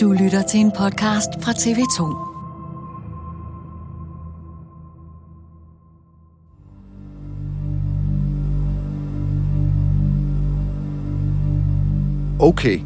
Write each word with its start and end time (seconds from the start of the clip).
Du 0.00 0.12
lytter 0.12 0.42
til 0.42 0.60
en 0.60 0.72
podcast 0.78 1.28
fra 1.42 1.52
TV2. 1.52 2.02
Okay, 12.40 12.80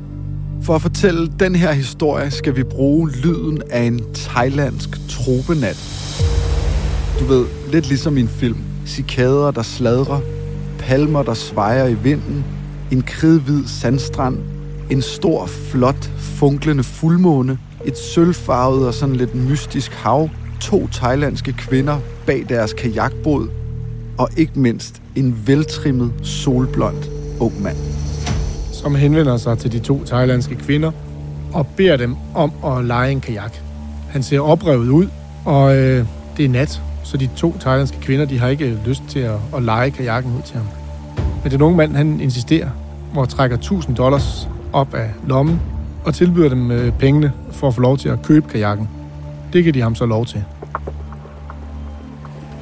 for 0.63 0.75
at 0.75 0.83
fortælle 0.83 1.33
den 1.41 1.55
her 1.55 1.73
historie, 1.73 2.31
skal 2.31 2.57
vi 2.57 2.63
bruge 2.63 3.11
lyden 3.11 3.63
af 3.71 3.83
en 3.83 4.01
thailandsk 4.15 5.09
tropenat. 5.09 5.79
Du 7.21 7.25
ved, 7.25 7.47
lidt 7.73 7.89
ligesom 7.89 8.17
i 8.17 8.21
en 8.21 8.29
film. 8.29 8.59
Cikader, 8.87 9.51
der 9.51 9.63
sladrer, 9.63 10.21
palmer, 10.79 11.23
der 11.23 11.35
svejer 11.35 11.87
i 11.87 11.95
vinden, 11.95 12.45
en 12.93 13.03
kridhvid 13.03 13.67
sandstrand, 13.67 14.39
en 14.93 15.03
stor, 15.03 15.47
flot, 15.47 16.11
funklende 16.19 16.83
fuldmåne, 16.83 17.59
et 17.85 17.99
sølvfarvet 17.99 18.87
og 18.87 18.95
sådan 18.95 19.17
lidt 19.17 19.35
mystisk 19.35 19.93
hav, 19.93 20.29
to 20.61 20.89
thailandske 20.93 21.53
kvinder 21.53 21.99
bag 22.27 22.47
deres 22.49 22.73
kajakbåd, 22.73 23.49
og 24.19 24.29
ikke 24.37 24.53
mindst 24.61 25.03
en 25.17 25.43
veltrimmet, 25.47 26.13
solblond 26.23 26.97
ung 27.41 27.63
mand. 27.63 27.77
som 28.73 28.95
henvender 28.95 29.37
sig 29.37 29.59
til 29.59 29.73
de 29.73 29.79
to 29.79 30.05
thailandske 30.05 30.55
kvinder 30.55 30.93
og 31.53 31.67
beder 31.67 31.97
dem 31.97 32.17
om 32.35 32.53
at 32.67 32.85
lege 32.85 33.13
en 33.13 33.21
kajak. 33.21 33.53
Han 34.11 34.23
ser 34.23 34.41
oprevet 34.41 34.89
ud, 34.89 35.07
og 35.45 35.77
øh, 35.77 36.07
det 36.37 36.45
er 36.45 36.49
nat, 36.49 36.83
så 37.05 37.17
de 37.17 37.29
to 37.37 37.57
thailandske 37.61 38.01
kvinder 38.01 38.25
de 38.25 38.39
har 38.39 38.49
ikke 38.49 38.65
øh, 38.65 38.87
lyst 38.87 39.03
til 39.09 39.19
at, 39.19 39.37
at 39.57 39.63
lege 39.63 39.91
kajakken 39.91 40.37
ud 40.37 40.43
til 40.43 40.57
ham. 40.57 40.67
Men 41.43 41.53
den 41.53 41.63
unge 41.63 41.77
mand 41.77 41.97
han 41.97 42.21
insisterer 42.21 42.69
og 43.15 43.29
trækker 43.29 43.57
1000 43.57 43.97
dollars 43.97 44.49
op 44.73 44.95
af 44.95 45.11
lommen 45.27 45.61
og 46.05 46.15
tilbyder 46.15 46.49
dem 46.49 46.71
øh, 46.71 46.93
pengene 46.93 47.33
for 47.51 47.69
at 47.69 47.75
få 47.75 47.81
lov 47.81 47.99
til 47.99 48.09
at 48.09 48.23
købe 48.23 48.49
kajakken. 48.49 48.89
Det 49.53 49.65
kan 49.65 49.75
de 49.75 49.81
ham 49.81 49.95
så 49.95 50.07
lov 50.07 50.27
til. 50.27 50.45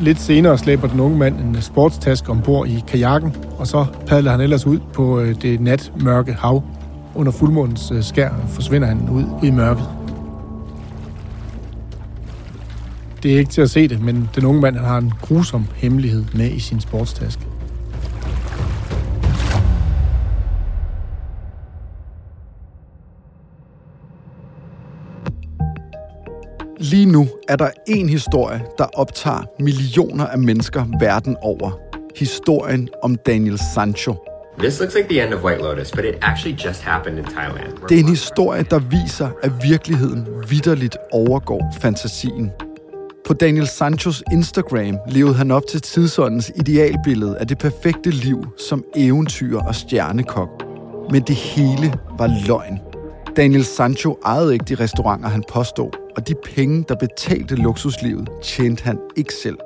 Lidt 0.00 0.21
senere 0.21 0.59
slæber 0.59 0.88
den 0.88 1.00
unge 1.00 1.19
mand 1.19 1.41
en 1.41 1.56
øh, 1.56 1.62
sportstaske 1.62 2.31
ombord 2.31 2.69
i 2.69 2.84
kajakken, 2.88 3.37
og 3.59 3.66
så 3.66 3.87
padler 4.06 4.31
han 4.31 4.41
ellers 4.41 4.66
ud 4.66 4.78
på 4.93 5.21
øh, 5.21 5.43
det 5.43 5.60
natmørke 5.60 6.32
hav. 6.32 6.62
Under 7.15 7.32
fuldmånens 7.32 7.93
skær 8.00 8.31
forsvinder 8.48 8.88
han 8.88 9.09
ud 9.10 9.25
i 9.42 9.50
mørket. 9.50 9.88
Det 13.22 13.34
er 13.34 13.38
ikke 13.38 13.50
til 13.50 13.60
at 13.60 13.71
se 13.71 13.88
det, 13.88 14.03
men 14.03 14.28
den 14.34 14.44
unge 14.44 14.60
mand 14.60 14.77
han 14.77 14.84
har 14.84 14.98
en 14.98 15.12
grusom 15.21 15.66
hemmelighed 15.75 16.25
med 16.34 16.50
i 16.50 16.59
sin 16.59 16.81
sportstaske. 16.81 17.49
Lige 26.90 27.06
nu 27.06 27.28
er 27.48 27.56
der 27.56 27.70
en 27.86 28.08
historie, 28.08 28.62
der 28.78 28.84
optager 28.84 29.44
millioner 29.58 30.26
af 30.26 30.38
mennesker 30.38 30.84
verden 31.00 31.36
over. 31.42 31.70
Historien 32.16 32.88
om 33.02 33.14
Daniel 33.14 33.58
Sancho. 33.74 34.14
This 34.58 34.80
looks 34.80 34.94
like 34.94 35.08
the 35.08 35.24
end 35.24 35.34
of 35.34 35.44
White 35.44 35.62
Lotus, 35.62 35.90
but 35.90 36.04
it 36.04 36.14
actually 36.22 36.58
just 36.66 36.82
happened 36.82 37.18
in 37.18 37.24
Thailand. 37.24 37.72
Det 37.88 37.94
er 37.94 38.00
en 38.00 38.08
historie, 38.08 38.62
der 38.70 38.78
viser, 38.78 39.28
at 39.42 39.52
virkeligheden 39.62 40.26
vidderligt 40.48 40.96
overgår 41.12 41.74
fantasien. 41.80 42.50
På 43.26 43.34
Daniel 43.34 43.66
Sanchos 43.66 44.22
Instagram 44.32 44.98
levede 45.08 45.34
han 45.34 45.50
op 45.50 45.62
til 45.70 45.80
tidsåndens 45.82 46.52
idealbillede 46.56 47.38
af 47.38 47.46
det 47.46 47.58
perfekte 47.58 48.10
liv 48.10 48.46
som 48.68 48.84
eventyr 48.96 49.58
og 49.58 49.74
stjernekok. 49.74 50.48
Men 51.10 51.22
det 51.22 51.36
hele 51.36 51.94
var 52.18 52.46
løgn. 52.46 52.80
Daniel 53.36 53.64
Sancho 53.64 54.18
ejede 54.24 54.52
ikke 54.52 54.64
de 54.68 54.74
restauranter, 54.74 55.28
han 55.28 55.44
påstod, 55.52 55.99
og 56.16 56.28
de 56.28 56.34
penge, 56.54 56.84
der 56.88 56.94
betalte 56.94 57.54
luksuslivet, 57.54 58.28
tjente 58.43 58.84
han 58.84 58.98
ikke 59.16 59.34
selv. 59.34 59.59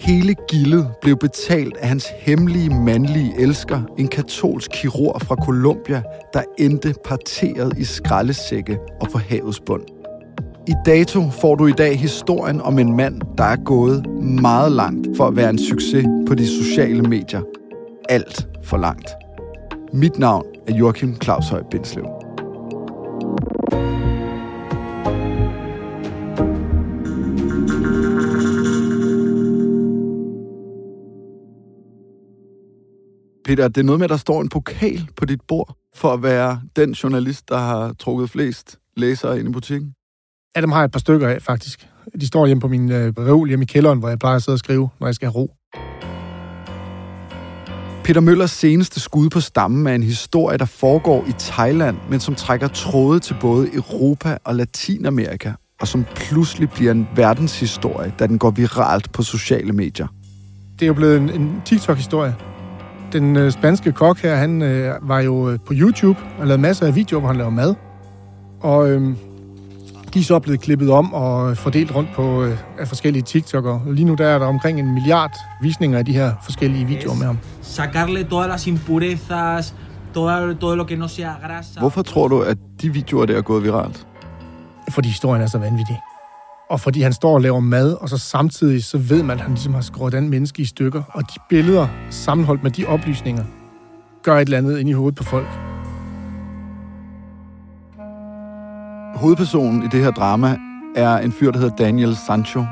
Hele 0.00 0.34
gildet 0.50 0.88
blev 1.02 1.16
betalt 1.16 1.76
af 1.76 1.88
hans 1.88 2.06
hemmelige 2.18 2.70
mandlige 2.70 3.34
elsker, 3.38 3.80
en 3.98 4.08
katolsk 4.08 4.70
kirurg 4.70 5.22
fra 5.22 5.34
Colombia, 5.44 6.02
der 6.32 6.42
endte 6.58 6.94
parteret 7.04 7.78
i 7.78 7.84
skraldesække 7.84 8.78
og 9.00 9.08
på 9.12 9.18
havets 9.18 9.60
bund. 9.60 9.82
I 10.68 10.72
dato 10.86 11.30
får 11.30 11.54
du 11.54 11.66
i 11.66 11.72
dag 11.72 11.98
historien 11.98 12.60
om 12.60 12.78
en 12.78 12.96
mand, 12.96 13.20
der 13.38 13.44
er 13.44 13.56
gået 13.64 14.06
meget 14.22 14.72
langt 14.72 15.16
for 15.16 15.26
at 15.26 15.36
være 15.36 15.50
en 15.50 15.58
succes 15.58 16.06
på 16.26 16.34
de 16.34 16.46
sociale 16.46 17.02
medier. 17.02 17.42
Alt 18.08 18.48
for 18.62 18.76
langt. 18.76 19.10
Mit 19.92 20.18
navn 20.18 20.46
er 20.66 20.74
Joachim 20.74 21.16
Claus 21.22 21.48
Høj 21.48 21.62
Bindslev. 21.70 22.17
Peter, 33.48 33.68
det 33.68 33.80
er 33.80 33.84
noget 33.84 33.98
med, 33.98 34.04
at 34.04 34.10
der 34.10 34.16
står 34.16 34.40
en 34.40 34.48
pokal 34.48 35.08
på 35.16 35.24
dit 35.24 35.40
bord 35.48 35.76
for 35.94 36.12
at 36.12 36.22
være 36.22 36.60
den 36.76 36.92
journalist, 36.92 37.48
der 37.48 37.58
har 37.58 37.92
trukket 37.98 38.30
flest 38.30 38.78
læsere 38.96 39.38
ind 39.38 39.48
i 39.48 39.52
butikken. 39.52 39.94
Ja, 40.56 40.60
dem 40.60 40.70
har 40.70 40.78
jeg 40.78 40.84
et 40.84 40.92
par 40.92 40.98
stykker 40.98 41.28
af, 41.28 41.42
faktisk. 41.42 41.88
De 42.20 42.26
står 42.26 42.46
hjemme 42.46 42.60
på 42.60 42.68
min 42.68 42.92
øh, 42.92 43.12
reol 43.18 43.48
hjemme 43.48 43.62
i 43.62 43.66
kælderen, 43.66 43.98
hvor 43.98 44.08
jeg 44.08 44.18
plejer 44.18 44.36
at 44.36 44.42
sidde 44.42 44.56
og 44.56 44.58
skrive, 44.58 44.88
når 45.00 45.06
jeg 45.06 45.14
skal 45.14 45.26
have 45.26 45.34
ro. 45.34 45.50
Peter 48.04 48.20
Møllers 48.20 48.50
seneste 48.50 49.00
skud 49.00 49.30
på 49.30 49.40
stammen 49.40 49.86
er 49.86 49.94
en 49.94 50.02
historie, 50.02 50.58
der 50.58 50.64
foregår 50.64 51.24
i 51.28 51.32
Thailand, 51.38 51.96
men 52.10 52.20
som 52.20 52.34
trækker 52.34 52.68
tråde 52.68 53.20
til 53.20 53.36
både 53.40 53.74
Europa 53.74 54.38
og 54.44 54.54
Latinamerika, 54.54 55.52
og 55.80 55.88
som 55.88 56.04
pludselig 56.14 56.70
bliver 56.70 56.92
en 56.92 57.08
verdenshistorie, 57.16 58.12
da 58.18 58.26
den 58.26 58.38
går 58.38 58.50
viralt 58.50 59.12
på 59.12 59.22
sociale 59.22 59.72
medier. 59.72 60.06
Det 60.72 60.82
er 60.82 60.86
jo 60.86 60.94
blevet 60.94 61.16
en, 61.16 61.30
en 61.30 61.62
TikTok-historie. 61.64 62.34
Den 63.12 63.36
øh, 63.36 63.52
spanske 63.52 63.92
kok 63.92 64.18
her, 64.18 64.36
han 64.36 64.62
øh, 64.62 64.94
var 65.02 65.20
jo 65.20 65.50
øh, 65.50 65.58
på 65.66 65.72
YouTube 65.76 66.18
og 66.38 66.46
lavede 66.46 66.62
masser 66.62 66.86
af 66.86 66.94
videoer, 66.94 67.20
hvor 67.20 67.28
han 67.28 67.36
laver 67.36 67.50
mad. 67.50 67.74
Og 68.60 68.90
øh, 68.90 69.02
de 70.14 70.18
er 70.18 70.22
så 70.22 70.38
blevet 70.38 70.60
klippet 70.60 70.90
om 70.90 71.14
og 71.14 71.56
fordelt 71.56 71.94
rundt 71.94 72.10
på 72.14 72.44
øh, 72.44 72.58
af 72.78 72.88
forskellige 72.88 73.24
TikTok'ere. 73.28 73.90
Lige 73.90 74.04
nu 74.04 74.14
der 74.14 74.26
er 74.26 74.38
der 74.38 74.46
omkring 74.46 74.80
en 74.80 74.94
milliard 74.94 75.32
visninger 75.62 75.98
af 75.98 76.04
de 76.04 76.12
her 76.12 76.32
forskellige 76.44 76.84
videoer 76.84 77.14
med 77.16 77.26
ham. 77.26 77.38
sacarle 77.62 78.24
todas 78.24 78.48
las 78.48 78.66
impurezas, 78.66 79.74
todo, 80.14 80.54
todo 80.54 80.76
lo 80.76 80.84
que 80.84 80.96
no 80.96 81.08
sea 81.08 81.32
grasa. 81.46 81.80
Hvorfor 81.80 82.02
tror 82.02 82.28
du, 82.28 82.40
at 82.40 82.58
de 82.82 82.92
videoer 82.92 83.26
der 83.26 83.36
er 83.36 83.42
gået 83.42 83.62
viralt? 83.62 84.06
Fordi 84.90 85.08
historien 85.08 85.42
er 85.42 85.46
så 85.46 85.58
vanvittig. 85.58 85.96
Og 86.70 86.80
fordi 86.80 87.00
han 87.02 87.12
står 87.12 87.34
og 87.34 87.40
laver 87.40 87.60
mad, 87.60 87.92
og 87.92 88.08
så 88.08 88.18
samtidig 88.18 88.84
så 88.84 88.98
ved 88.98 89.22
man, 89.22 89.36
at 89.36 89.40
han 89.40 89.50
ligesom 89.50 89.74
har 89.74 89.80
skåret 89.80 90.12
den 90.12 90.28
menneske 90.30 90.62
i 90.62 90.64
stykker. 90.64 91.02
Og 91.08 91.22
de 91.22 91.40
billeder, 91.48 91.88
sammenholdt 92.10 92.62
med 92.62 92.70
de 92.70 92.86
oplysninger, 92.86 93.44
gør 94.22 94.34
et 94.34 94.40
eller 94.40 94.58
andet 94.58 94.78
ind 94.78 94.88
i 94.88 94.92
hovedet 94.92 95.14
på 95.14 95.24
folk. 95.24 95.46
Hovedpersonen 99.14 99.82
i 99.82 99.86
det 99.92 100.04
her 100.04 100.10
drama 100.10 100.58
er 100.96 101.18
en 101.18 101.32
fyr, 101.32 101.50
der 101.50 101.58
hedder 101.58 101.76
Daniel 101.76 102.16
Sancho. 102.16 102.64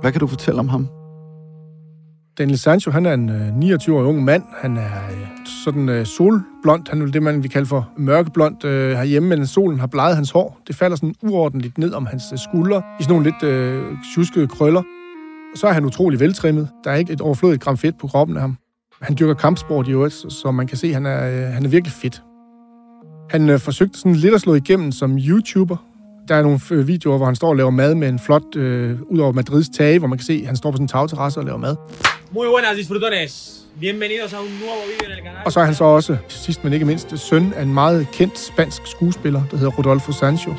Hvad 0.00 0.12
kan 0.12 0.20
du 0.20 0.26
fortælle 0.26 0.60
om 0.60 0.68
ham? 0.68 0.97
Daniel 2.38 2.58
Sancho, 2.58 2.90
han 2.90 3.06
er 3.06 3.14
en 3.14 3.28
øh, 3.28 3.74
29-årig 3.74 4.06
ung 4.06 4.24
mand. 4.24 4.42
Han 4.60 4.76
er 4.76 5.10
øh, 5.10 5.26
sådan 5.64 5.88
øh, 5.88 6.06
solblond. 6.06 6.88
Han 6.88 7.02
er 7.02 7.06
det, 7.06 7.22
man 7.22 7.42
vi 7.42 7.48
kalder 7.48 7.68
for 7.68 7.88
mørkeblond 7.96 8.64
øh, 8.64 8.96
herhjemme, 8.96 9.28
men 9.28 9.46
solen 9.46 9.80
har 9.80 9.86
bleget 9.86 10.14
hans 10.14 10.30
hår. 10.30 10.60
Det 10.68 10.76
falder 10.76 10.96
sådan 10.96 11.14
uordentligt 11.22 11.78
ned 11.78 11.92
om 11.92 12.06
hans 12.06 12.22
øh, 12.32 12.38
skuldre 12.38 12.82
i 13.00 13.02
sådan 13.02 13.12
nogle 13.12 13.30
lidt 13.30 13.42
øh, 13.42 13.82
tjuskede 14.14 14.48
krøller. 14.48 14.82
Så 15.54 15.66
er 15.66 15.72
han 15.72 15.84
utrolig 15.84 16.20
veltrimmet. 16.20 16.68
Der 16.84 16.90
er 16.90 16.96
ikke 16.96 17.12
et 17.12 17.20
overflødigt 17.20 17.62
gram 17.62 17.76
fedt 17.76 17.98
på 17.98 18.06
kroppen 18.06 18.36
af 18.36 18.40
ham. 18.40 18.56
Han 19.02 19.16
dyrker 19.20 19.34
kampsport 19.34 19.88
i 19.88 19.90
øvrigt, 19.90 20.14
så 20.14 20.50
man 20.50 20.66
kan 20.66 20.76
se, 20.76 20.86
at 20.86 20.94
han 20.94 21.06
er, 21.06 21.28
øh, 21.28 21.52
han 21.52 21.64
er 21.64 21.68
virkelig 21.68 21.92
fedt. 21.92 22.22
Han 23.30 23.48
øh, 23.48 23.58
forsøgte 23.58 23.98
sådan 23.98 24.14
lidt 24.14 24.34
at 24.34 24.40
slå 24.40 24.54
igennem 24.54 24.92
som 24.92 25.18
YouTuber. 25.18 25.76
Der 26.28 26.34
er 26.34 26.42
nogle 26.42 26.60
øh, 26.70 26.86
videoer, 26.86 27.16
hvor 27.16 27.26
han 27.26 27.34
står 27.34 27.48
og 27.48 27.56
laver 27.56 27.70
mad 27.70 27.94
med 27.94 28.08
en 28.08 28.18
flot, 28.18 28.56
øh, 28.56 28.98
ud 29.02 29.18
over 29.18 29.32
Madrids 29.32 29.68
tage, 29.68 29.98
hvor 29.98 30.08
man 30.08 30.18
kan 30.18 30.24
se, 30.24 30.38
at 30.42 30.46
han 30.46 30.56
står 30.56 30.70
på 30.70 30.76
sådan 30.76 30.84
en 30.84 30.88
tagterrasse 30.88 31.40
og 31.40 31.44
laver 31.44 31.58
mad. 31.58 31.76
Muy 32.30 32.46
buenas, 32.46 32.76
disfrutones. 32.76 33.64
Bienvenidos 33.80 34.34
a 34.34 34.40
un 34.42 34.60
nuevo 34.60 34.82
video 34.86 35.06
en 35.06 35.12
el 35.12 35.22
canal. 35.24 35.42
Og 35.46 35.52
så 35.52 35.60
er 35.60 35.64
han 35.64 35.74
så 35.74 35.84
også, 35.84 36.16
sidst 36.28 36.64
men 36.64 36.72
ikke 36.72 36.84
mindst, 36.84 37.18
søn 37.18 37.52
af 37.56 37.62
en 37.62 37.74
meget 37.74 38.06
kendt 38.12 38.38
spansk 38.38 38.82
skuespiller, 38.86 39.42
der 39.50 39.56
hedder 39.56 39.72
Rodolfo 39.72 40.12
Sancho. 40.12 40.54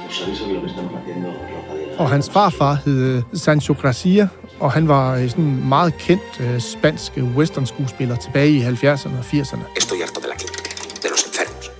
Og 1.98 2.10
hans 2.10 2.30
farfar 2.30 2.77
hed 2.86 3.21
Sancho 3.33 3.74
Gracia, 3.74 4.27
og 4.60 4.71
han 4.71 4.88
var 4.88 5.16
øh, 5.16 5.30
sådan 5.30 5.44
en 5.44 5.69
meget 5.69 5.98
kendt 5.98 6.39
øh, 6.39 6.60
spansk 6.62 7.18
western-skuespiller 7.18 8.15
tilbage 8.15 8.51
i 8.51 8.62
70'erne 8.62 9.18
og 9.18 9.25
80'erne. 9.33 9.77
Estoy 9.77 9.98
harto 10.00 10.22
de 10.22 10.27
la 10.27 10.36
clínica, 10.36 11.04
de 11.04 11.10
los 11.10 11.24
enfermos. 11.24 11.72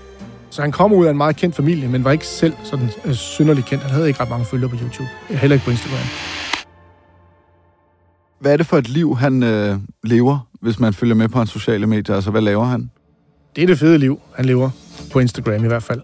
Så 0.50 0.62
han 0.62 0.71
kom 0.71 0.94
ud 0.94 1.06
af 1.06 1.12
en 1.12 1.18
meget 1.18 1.35
kendt 1.35 1.56
familie, 1.56 1.88
men 1.88 2.03
var 2.03 2.12
ikke 2.12 2.27
selv 2.27 2.53
sådan 2.63 2.89
øh, 3.06 3.13
synderligt 3.15 3.68
kendt. 3.68 3.83
Han 3.83 3.92
havde 3.92 4.07
ikke 4.07 4.19
ret 4.19 4.30
mange 4.30 4.45
følgere 4.45 4.69
på 4.69 4.75
YouTube, 4.75 5.09
heller 5.30 5.53
ikke 5.53 5.65
på 5.65 5.71
Instagram. 5.71 6.07
Hvad 8.39 8.53
er 8.53 8.57
det 8.57 8.65
for 8.65 8.77
et 8.77 8.89
liv, 8.89 9.18
han 9.18 9.44
øh, 9.44 9.77
lever, 10.03 10.47
hvis 10.62 10.80
man 10.80 10.94
følger 10.94 11.15
med 11.15 11.30
på 11.30 11.38
hans 11.38 11.50
sociale 11.50 11.88
medier? 11.88 12.15
Altså, 12.15 12.31
hvad 12.31 12.41
laver 12.41 12.65
han? 12.65 12.89
Det 13.56 13.63
er 13.63 13.68
det 13.68 13.80
fede 13.80 13.97
liv, 13.97 14.19
han 14.36 14.45
lever 14.45 14.69
på 15.13 15.19
Instagram 15.19 15.63
i 15.63 15.68
hvert 15.68 15.83
fald. 15.83 16.01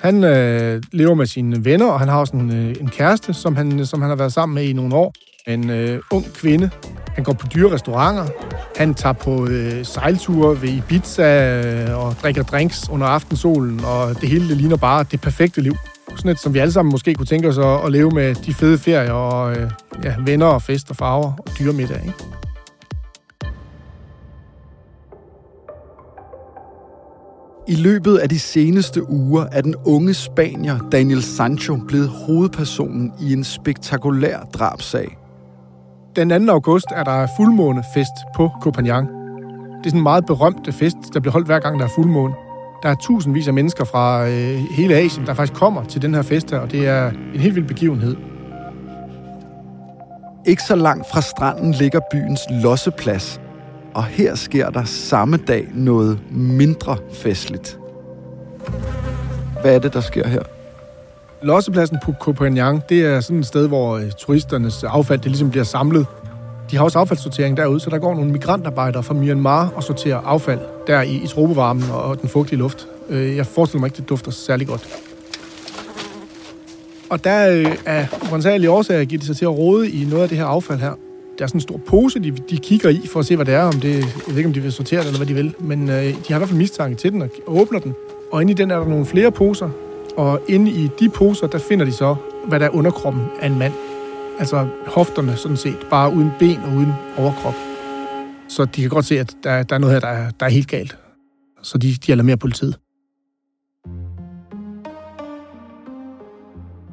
Han 0.00 0.24
øh, 0.24 0.82
lever 0.92 1.14
med 1.14 1.26
sine 1.26 1.64
venner, 1.64 1.86
og 1.86 1.98
han 1.98 2.08
har 2.08 2.18
også 2.18 2.36
en, 2.36 2.50
øh, 2.50 2.74
en 2.80 2.88
kæreste, 2.88 3.34
som 3.34 3.56
han, 3.56 3.86
som 3.86 4.00
han 4.00 4.08
har 4.08 4.16
været 4.16 4.32
sammen 4.32 4.54
med 4.54 4.64
i 4.64 4.72
nogle 4.72 4.94
år. 4.94 5.14
En 5.46 5.70
øh, 5.70 6.00
ung 6.10 6.24
kvinde. 6.34 6.70
Han 7.14 7.24
går 7.24 7.32
på 7.32 7.46
dyre 7.54 7.74
restauranter. 7.74 8.26
Han 8.76 8.94
tager 8.94 9.12
på 9.12 9.46
øh, 9.46 9.84
sejlture 9.84 10.62
ved 10.62 10.68
Ibiza 10.68 11.60
øh, 11.62 11.98
og 11.98 12.16
drikker 12.22 12.42
drinks 12.42 12.88
under 12.88 13.06
aftensolen, 13.06 13.80
og 13.84 14.20
det 14.20 14.28
hele 14.28 14.48
det 14.48 14.56
ligner 14.56 14.76
bare 14.76 15.04
det 15.10 15.20
perfekte 15.20 15.60
liv. 15.60 15.74
Sådan 16.16 16.30
et, 16.30 16.38
som 16.38 16.54
vi 16.54 16.58
alle 16.58 16.72
sammen 16.72 16.90
måske 16.92 17.14
kunne 17.14 17.26
tænke 17.26 17.48
os 17.48 17.58
at, 17.58 17.84
at 17.84 17.92
leve 17.92 18.10
med 18.10 18.34
de 18.34 18.54
fede 18.54 18.78
ferier 18.78 19.12
og 19.12 19.56
øh, 19.56 19.70
ja, 20.04 20.14
venner 20.26 20.46
og 20.46 20.62
fest 20.62 20.90
og 20.90 20.96
farver 20.96 21.32
og 21.38 21.58
dyre 21.58 21.72
middag, 21.72 22.00
ikke? 22.06 22.24
I 27.68 27.74
løbet 27.74 28.16
af 28.16 28.28
de 28.28 28.38
seneste 28.38 29.10
uger 29.10 29.46
er 29.52 29.60
den 29.60 29.74
unge 29.84 30.14
spanier 30.14 30.78
Daniel 30.92 31.22
Sancho 31.22 31.76
blevet 31.88 32.08
hovedpersonen 32.08 33.12
i 33.20 33.32
en 33.32 33.44
spektakulær 33.44 34.38
drabsag. 34.38 35.18
Den 36.16 36.46
2. 36.46 36.52
august 36.52 36.86
er 36.90 37.04
der 37.04 37.26
fuldmånefest 37.36 38.12
på 38.36 38.50
Copenhagen. 38.62 39.06
Det 39.06 39.86
er 39.86 39.90
sådan 39.90 39.98
en 39.98 40.02
meget 40.02 40.26
berømt 40.26 40.74
fest, 40.74 40.96
der 41.14 41.20
bliver 41.20 41.32
holdt 41.32 41.46
hver 41.46 41.58
gang, 41.58 41.78
der 41.78 41.84
er 41.84 41.90
fuldmåne. 41.94 42.34
Der 42.84 42.90
er 42.90 42.94
tusindvis 42.94 43.48
af 43.48 43.54
mennesker 43.54 43.84
fra 43.84 44.28
øh, 44.28 44.56
hele 44.70 44.94
Asien, 44.94 45.26
der 45.26 45.34
faktisk 45.34 45.58
kommer 45.58 45.84
til 45.84 46.02
den 46.02 46.14
her 46.14 46.22
fest 46.22 46.50
her, 46.50 46.58
og 46.58 46.70
det 46.70 46.88
er 46.88 47.10
en 47.34 47.40
helt 47.40 47.54
vild 47.54 47.64
begivenhed. 47.64 48.16
Ikke 50.46 50.62
så 50.62 50.74
langt 50.76 51.10
fra 51.10 51.20
stranden 51.20 51.72
ligger 51.72 52.00
byens 52.12 52.40
losseplads, 52.50 53.40
og 53.94 54.04
her 54.04 54.34
sker 54.34 54.70
der 54.70 54.84
samme 54.84 55.36
dag 55.36 55.68
noget 55.74 56.18
mindre 56.30 56.96
festligt. 57.12 57.78
Hvad 59.60 59.74
er 59.74 59.78
det, 59.78 59.94
der 59.94 60.00
sker 60.00 60.28
her? 60.28 60.42
Lossepladsen 61.42 61.98
på 62.04 62.12
Copenhagen, 62.20 62.82
det 62.88 63.00
er 63.00 63.20
sådan 63.20 63.40
et 63.40 63.46
sted, 63.46 63.68
hvor 63.68 63.96
øh, 63.96 64.10
turisternes 64.18 64.84
affald 64.84 65.20
det 65.20 65.30
ligesom 65.30 65.50
bliver 65.50 65.64
samlet. 65.64 66.06
De 66.70 66.76
har 66.76 66.84
også 66.84 66.98
affaldssortering 66.98 67.56
derude, 67.56 67.80
så 67.80 67.90
der 67.90 67.98
går 67.98 68.14
nogle 68.14 68.30
migrantarbejdere 68.30 69.02
fra 69.02 69.14
Myanmar 69.14 69.72
og 69.76 69.82
sorterer 69.82 70.16
affald 70.16 70.60
der 70.86 71.02
i, 71.02 71.14
i 71.24 71.26
tropevarmen 71.26 71.84
og 71.90 72.20
den 72.20 72.28
fugtige 72.28 72.58
luft. 72.58 72.88
Øh, 73.08 73.36
jeg 73.36 73.46
forestiller 73.46 73.80
mig 73.80 73.86
ikke, 73.86 73.96
det 73.96 74.08
dufter 74.08 74.30
særlig 74.30 74.66
godt. 74.66 74.88
Og 77.08 77.24
der 77.24 77.50
øh, 77.50 77.76
er 77.86 78.06
uansagelige 78.32 78.70
årsager 78.70 79.04
givet 79.04 79.22
de 79.22 79.26
sig 79.26 79.36
til 79.36 79.44
at 79.44 79.58
rode 79.58 79.90
i 79.90 80.04
noget 80.04 80.22
af 80.22 80.28
det 80.28 80.38
her 80.38 80.44
affald 80.44 80.78
her. 80.78 80.92
Der 81.38 81.44
er 81.44 81.46
sådan 81.46 81.56
en 81.56 81.60
stor 81.60 81.80
pose, 81.86 82.18
de, 82.18 82.30
de 82.50 82.58
kigger 82.58 82.88
i 82.88 83.00
for 83.12 83.20
at 83.20 83.26
se, 83.26 83.36
hvad 83.36 83.46
det 83.46 83.54
er. 83.54 83.62
Om 83.62 83.80
det, 83.80 83.94
jeg 83.94 84.06
ved 84.28 84.36
ikke, 84.36 84.48
om 84.48 84.52
de 84.52 84.60
vil 84.60 84.72
sortere 84.72 85.00
det, 85.00 85.06
eller 85.06 85.18
hvad 85.18 85.26
de 85.26 85.34
vil. 85.34 85.54
Men 85.58 85.88
øh, 85.88 86.04
de 86.04 86.14
har 86.28 86.34
i 86.34 86.38
hvert 86.38 86.48
fald 86.48 86.58
mistanke 86.58 86.96
til 86.96 87.12
den 87.12 87.22
og 87.22 87.30
åbner 87.46 87.78
den. 87.78 87.94
Og 88.32 88.42
inde 88.42 88.50
i 88.50 88.54
den 88.54 88.70
er 88.70 88.78
der 88.78 88.88
nogle 88.88 89.06
flere 89.06 89.30
poser. 89.30 89.70
Og 90.16 90.40
inde 90.48 90.70
i 90.70 90.90
de 91.00 91.08
poser, 91.08 91.46
der 91.46 91.58
finder 91.58 91.84
de 91.84 91.92
så, 91.92 92.14
hvad 92.48 92.60
der 92.60 92.66
er 92.66 92.70
underkroppen 92.70 93.22
af 93.40 93.46
en 93.46 93.58
mand. 93.58 93.72
Altså 94.38 94.68
hofterne 94.86 95.36
sådan 95.36 95.56
set, 95.56 95.86
bare 95.90 96.12
uden 96.12 96.30
ben 96.38 96.58
og 96.58 96.72
uden 96.72 96.92
overkrop. 97.18 97.54
Så 98.48 98.64
de 98.64 98.80
kan 98.80 98.90
godt 98.90 99.04
se, 99.04 99.20
at 99.20 99.36
der, 99.44 99.62
der 99.62 99.74
er 99.74 99.78
noget 99.78 99.94
her, 99.94 100.00
der 100.00 100.08
er, 100.08 100.30
der 100.30 100.46
er 100.46 100.50
helt 100.50 100.68
galt. 100.68 100.98
Så 101.62 101.78
de, 101.78 101.94
de 102.06 102.12
alarmerer 102.12 102.36
politiet. 102.36 102.78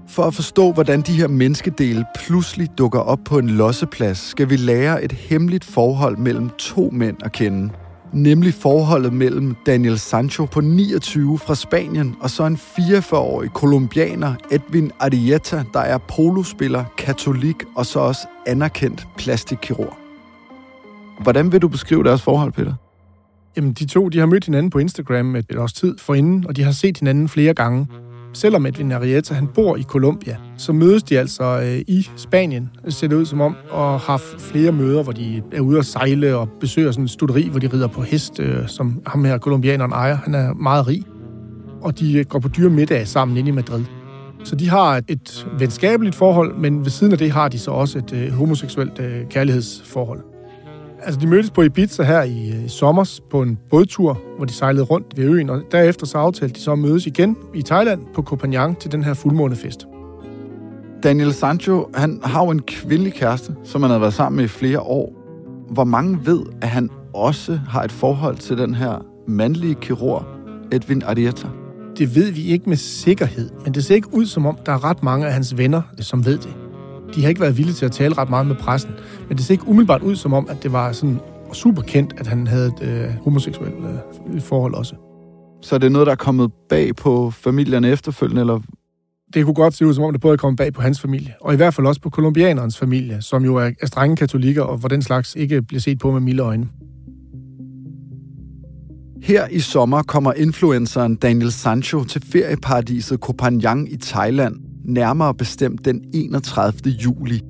For 0.08 0.24
at 0.24 0.34
forstå, 0.34 0.72
hvordan 0.72 1.02
de 1.02 1.12
her 1.12 1.28
menneskedele 1.28 2.06
pludselig 2.16 2.70
dukker 2.78 3.00
op 3.00 3.20
på 3.26 3.38
en 3.38 3.50
losseplads, 3.50 4.18
skal 4.18 4.50
vi 4.50 4.56
lære 4.56 5.04
et 5.04 5.12
hemmeligt 5.12 5.64
forhold 5.64 6.18
mellem 6.18 6.50
to 6.50 6.90
mænd 6.94 7.18
at 7.24 7.32
kende. 7.32 7.70
Nemlig 8.14 8.54
forholdet 8.54 9.14
mellem 9.14 9.56
Daniel 9.66 10.00
Sancho 10.00 10.46
på 10.46 10.62
29 10.62 11.40
fra 11.40 11.56
Spanien 11.56 12.16
og 12.20 12.30
så 12.30 12.46
en 12.46 12.56
44-årig 12.56 13.54
kolumbianer, 13.54 14.34
Edwin 14.52 14.92
Arieta, 15.00 15.64
der 15.74 15.80
er 15.80 15.98
polospiller, 15.98 16.84
katolik 16.98 17.56
og 17.76 17.86
så 17.86 18.00
også 18.00 18.28
anerkendt 18.48 19.08
plastikkirurg. 19.18 19.94
Hvordan 21.20 21.52
vil 21.52 21.62
du 21.62 21.68
beskrive 21.68 22.04
deres 22.04 22.22
forhold, 22.22 22.52
Peter? 22.52 22.74
Jamen, 23.58 23.74
de 23.74 23.86
to 23.86 24.10
de 24.10 24.20
har 24.20 24.26
mødt 24.26 24.46
hinanden 24.46 24.70
på 24.70 24.80
Instagram 24.80 25.36
et, 25.36 25.46
et 25.50 25.58
års 25.58 25.74
tid 25.74 25.98
forinden, 25.98 26.48
og 26.48 26.56
de 26.56 26.64
har 26.64 26.72
set 26.72 26.98
hinanden 26.98 27.30
flere 27.30 27.54
gange. 27.54 27.88
Selvom 28.34 28.66
Edwin 28.66 28.92
Arrieta 28.92 29.34
han 29.34 29.48
bor 29.48 29.78
i 29.78 29.84
Colombia, 29.84 30.38
så 30.58 30.74
mødes 30.74 31.04
de 31.04 31.20
altså 31.20 31.44
øh, 31.44 31.96
i 31.96 32.10
Spanien, 32.16 32.70
ser 32.90 33.08
det 33.08 33.16
ud 33.16 33.26
som 33.26 33.42
om, 33.42 33.56
og 33.70 34.00
har 34.00 34.22
flere 34.40 34.72
møder, 34.72 35.04
hvor 35.04 35.12
de 35.12 35.42
er 35.52 35.62
ude 35.62 35.80
at 35.80 35.86
sejle 35.86 36.36
og 36.36 36.50
besøger 36.60 36.92
sådan 36.92 37.04
en 37.04 37.08
studeri, 37.08 37.48
hvor 37.50 37.60
de 37.60 37.68
rider 37.68 37.88
på 37.88 38.02
hest, 38.02 38.40
øh, 38.40 38.68
som 38.68 39.02
ham 39.08 39.26
her 39.26 39.38
kolumbianeren 39.38 39.92
ejer. 39.92 40.16
Han 40.16 40.36
er 40.36 40.54
meget 40.54 40.88
rig. 40.88 41.04
Og 41.82 42.00
de 42.00 42.20
øh, 42.20 42.26
går 42.26 42.40
på 42.40 42.48
dyre 42.48 42.70
middag 42.70 43.08
sammen 43.08 43.38
inde 43.38 43.50
i 43.50 43.52
Madrid. 43.52 43.84
Så 44.44 44.56
de 44.56 44.70
har 44.70 44.98
et, 44.98 45.06
et 45.08 45.48
venskabeligt 45.60 46.16
forhold, 46.16 46.56
men 46.56 46.80
ved 46.80 46.92
siden 46.92 47.14
af 47.14 47.20
det 47.20 47.32
har 47.32 47.48
de 47.48 47.60
så 47.60 47.72
også 47.72 47.98
et 47.98 48.14
øh, 48.14 48.32
homoseksuelt 48.32 49.00
øh, 49.00 49.28
kærlighedsforhold. 49.30 50.31
Altså, 51.04 51.20
de 51.20 51.28
mødtes 51.28 51.52
på 51.52 51.62
Ibiza 51.62 52.04
her 52.04 52.24
i 52.24 52.50
øh, 52.50 52.70
sommer 52.70 53.20
på 53.32 53.42
en 53.42 53.60
bådtur, 53.70 54.22
hvor 54.38 54.46
de 54.46 54.54
sejlede 54.54 54.84
rundt 54.84 55.18
ved 55.18 55.24
øen, 55.24 55.50
og 55.50 55.62
derefter 55.72 56.06
så 56.06 56.18
aftalte 56.18 56.56
de 56.56 56.60
så 56.60 56.72
at 56.72 56.80
mødes 56.80 57.08
igen 57.08 57.38
i 57.54 57.62
Thailand 57.62 58.02
på 58.14 58.22
Koh 58.22 58.40
Phangan 58.40 58.76
til 58.76 58.92
den 58.92 59.04
her 59.04 59.14
fuldmånefest. 59.14 59.88
Daniel 61.04 61.34
Sancho, 61.34 61.90
han 61.96 62.20
har 62.24 62.46
jo 62.46 62.50
en 62.52 62.62
kvindelig 62.62 63.14
kæreste, 63.14 63.56
som 63.64 63.82
han 63.82 63.92
har 63.92 64.00
været 64.00 64.14
sammen 64.14 64.38
med 64.38 64.46
i 64.46 64.48
flere 64.48 64.80
år. 64.80 65.14
Hvor 65.70 65.84
mange 65.84 66.20
ved, 66.26 66.42
at 66.62 66.70
han 66.70 66.90
også 67.14 67.60
har 67.70 67.84
et 67.84 67.92
forhold 67.92 68.38
til 68.38 68.58
den 68.58 68.76
her 68.76 69.06
mandlige 69.28 69.76
kirurg, 69.76 70.24
Edwin 70.72 71.04
Arrieta? 71.06 71.48
Det 71.98 72.16
ved 72.16 72.32
vi 72.32 72.42
ikke 72.42 72.70
med 72.70 72.78
sikkerhed, 72.78 73.50
men 73.64 73.74
det 73.74 73.86
ser 73.86 73.96
ikke 73.96 74.14
ud 74.14 74.26
som 74.26 74.46
om, 74.46 74.58
der 74.66 74.72
er 74.72 74.84
ret 74.84 75.04
mange 75.04 75.28
af 75.28 75.34
hans 75.34 75.58
venner, 75.58 75.82
som 76.00 76.26
ved 76.26 76.38
det. 76.38 76.61
De 77.16 77.22
har 77.22 77.30
ikke 77.30 77.42
været 77.42 77.58
villige 77.58 77.76
til 77.76 77.86
at 77.86 77.92
tale 77.92 78.18
ret 78.18 78.30
meget 78.30 78.48
med 78.48 78.56
pressen, 78.56 78.92
men 79.28 79.38
det 79.38 79.46
ser 79.46 79.54
ikke 79.54 79.68
umiddelbart 79.68 80.02
ud 80.02 80.16
som 80.16 80.34
om, 80.34 80.48
at 80.50 80.64
det 80.64 80.72
var 80.72 80.92
sådan 80.92 81.20
super 81.54 81.82
kendt, 81.82 82.14
at 82.18 82.28
han 82.28 82.48
havde 82.48 82.68
et 82.68 82.88
øh, 82.88 83.10
homoseksuelt 83.24 83.76
øh, 84.34 84.42
forhold 84.42 84.74
også. 84.76 84.96
Så 85.62 85.76
er 85.76 85.80
det 85.80 85.92
noget, 85.92 86.06
der 86.06 86.12
er 86.12 86.16
kommet 86.18 86.52
bag 86.70 86.96
på 86.96 87.32
familierne 87.32 87.90
efterfølgende, 87.90 88.42
eller 88.42 88.60
Det 89.34 89.46
kunne 89.46 89.54
godt 89.54 89.74
se 89.74 89.86
ud 89.86 89.94
som 89.94 90.04
om, 90.04 90.12
det 90.12 90.22
både 90.22 90.34
er 90.34 90.38
kommet 90.38 90.58
bag 90.58 90.74
på 90.74 90.82
hans 90.82 91.02
familie, 91.02 91.34
og 91.42 91.54
i 91.54 91.56
hvert 91.56 91.74
fald 91.74 91.88
også 91.88 92.02
på 92.02 92.10
kolumbianerens 92.10 92.78
familie, 92.78 93.22
som 93.22 93.46
jo 93.46 93.56
er, 93.56 93.72
er 93.82 93.86
strenge 93.86 94.16
katolikker, 94.16 94.62
og 94.62 94.78
hvor 94.78 94.90
den 94.90 95.02
slags 95.02 95.36
ikke 95.36 95.62
bliver 95.62 95.82
set 95.82 96.00
på 96.00 96.12
med 96.12 96.20
milde 96.22 96.44
øjne. 96.44 96.68
Her 99.24 99.48
i 99.48 99.60
sommer 99.60 100.04
kommer 100.04 100.34
influenceren 100.34 101.16
Daniel 101.16 101.52
Sancho 101.52 102.04
til 102.04 102.22
ferieparadiset 102.32 103.20
Koh 103.20 103.36
Phangan 103.36 103.88
i 103.88 103.98
Thailand, 103.98 104.56
nærmere 104.86 105.34
bestemt 105.34 105.86
den 105.86 106.02
31. 106.14 106.92
juli. 106.92 107.42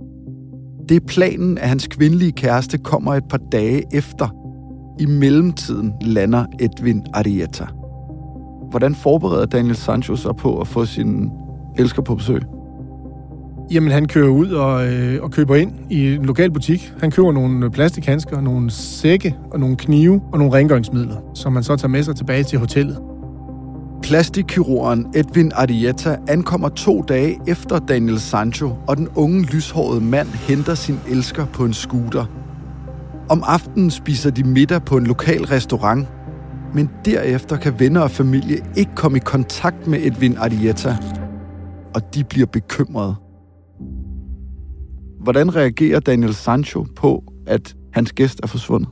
Det 0.90 0.96
er 0.96 1.06
planen, 1.08 1.58
at 1.58 1.70
hans 1.70 1.88
kvindelige 1.88 2.32
kæreste 2.32 2.78
kommer 2.78 3.14
et 3.14 3.24
par 3.30 3.40
dage 3.52 3.84
efter. 3.96 4.36
I 5.00 5.06
mellemtiden 5.06 5.94
lander 6.02 6.46
Edwin 6.60 7.02
Arieta. 7.14 7.66
Hvordan 8.70 8.96
forbereder 8.96 9.46
Daniel 9.46 9.76
Sancho 9.76 10.16
sig 10.16 10.36
på 10.36 10.60
at 10.60 10.68
få 10.68 10.86
sin 10.86 11.30
elsker 11.78 12.02
på 12.02 12.16
besøg? 12.16 12.42
Jamen, 13.72 13.92
han 13.92 14.08
kører 14.08 14.30
ud 14.30 14.52
og, 14.52 14.88
øh, 14.88 15.24
og 15.24 15.32
køber 15.32 15.56
ind 15.56 15.72
i 15.90 16.16
en 16.16 16.26
lokal 16.26 16.52
butik. 16.52 16.94
Han 17.00 17.12
køber 17.12 17.32
nogle 17.32 17.72
plastikhandsker, 17.72 18.42
nogle 18.42 18.72
sække 18.72 19.36
og 19.52 19.60
nogle 19.60 19.76
knive 19.76 20.22
og 20.32 20.38
nogle 20.40 20.54
rengøringsmidler, 20.54 21.18
som 21.36 21.54
man 21.54 21.64
så 21.64 21.76
tager 21.76 21.88
med 21.88 22.04
sig 22.04 22.16
tilbage 22.16 22.44
til 22.44 22.60
hotellet. 22.60 23.11
Plastikkirurgen 24.12 25.08
Edwin 25.16 25.52
Arrieta 25.56 26.18
ankommer 26.28 26.70
to 26.70 27.02
dage 27.02 27.40
efter 27.48 27.80
Daniel 27.80 28.20
Sancho, 28.20 28.76
og 28.88 28.98
den 28.98 29.08
unge 29.16 29.42
lyshårede 29.42 30.02
mand 30.02 30.28
henter 30.28 30.76
sin 30.76 31.00
elsker 31.10 31.46
på 31.46 31.66
en 31.66 31.74
scooter. 31.74 32.26
Om 33.30 33.44
aftenen 33.48 33.92
spiser 33.92 34.32
de 34.32 34.44
middag 34.44 34.84
på 34.86 34.98
en 34.98 35.08
lokal 35.08 35.46
restaurant, 35.46 36.08
men 36.74 36.90
derefter 37.06 37.58
kan 37.58 37.80
venner 37.80 38.02
og 38.02 38.12
familie 38.12 38.58
ikke 38.78 38.92
komme 38.96 39.18
i 39.18 39.22
kontakt 39.26 39.88
med 39.88 40.00
Edwin 40.02 40.38
Arrieta, 40.38 40.98
og 41.96 42.16
de 42.16 42.24
bliver 42.24 42.48
bekymrede. 42.48 43.16
Hvordan 45.24 45.56
reagerer 45.56 46.00
Daniel 46.00 46.34
Sancho 46.34 46.86
på, 46.96 47.24
at 47.48 47.76
hans 47.94 48.14
gæst 48.14 48.40
er 48.44 48.48
forsvundet? 48.48 48.90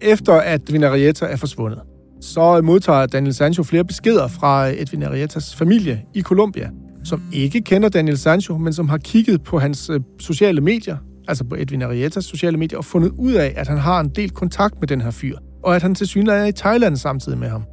Efter 0.00 0.32
at 0.32 0.60
Edwin 0.62 0.84
Arietta 0.84 1.26
er 1.26 1.36
forsvundet, 1.36 1.78
så 2.20 2.60
modtager 2.62 3.06
Daniel 3.06 3.34
Sancho 3.34 3.62
flere 3.62 3.84
beskeder 3.84 4.28
fra 4.28 4.66
Edwin 4.66 5.02
Ariettas 5.02 5.56
familie 5.56 6.02
i 6.14 6.22
Colombia, 6.22 6.70
som 7.04 7.22
ikke 7.32 7.60
kender 7.60 7.88
Daniel 7.88 8.18
Sancho, 8.18 8.58
men 8.58 8.72
som 8.72 8.88
har 8.88 8.98
kigget 8.98 9.42
på 9.42 9.58
hans 9.58 9.90
øh, 9.90 10.00
sociale 10.20 10.60
medier, 10.60 10.96
altså 11.28 11.44
på 11.44 11.54
Edwin 11.58 11.82
Ariettas 11.82 12.24
sociale 12.24 12.56
medier, 12.56 12.78
og 12.78 12.84
fundet 12.84 13.12
ud 13.18 13.32
af, 13.32 13.54
at 13.56 13.68
han 13.68 13.78
har 13.78 14.00
en 14.00 14.08
del 14.08 14.30
kontakt 14.30 14.74
med 14.80 14.88
den 14.88 15.00
her 15.00 15.10
fyr, 15.10 15.36
og 15.64 15.76
at 15.76 15.82
han 15.82 15.94
til 15.94 16.06
synligheden 16.06 16.44
er 16.44 16.48
i 16.48 16.52
Thailand 16.52 16.96
samtidig 16.96 17.38
med 17.38 17.48
ham. 17.48 17.64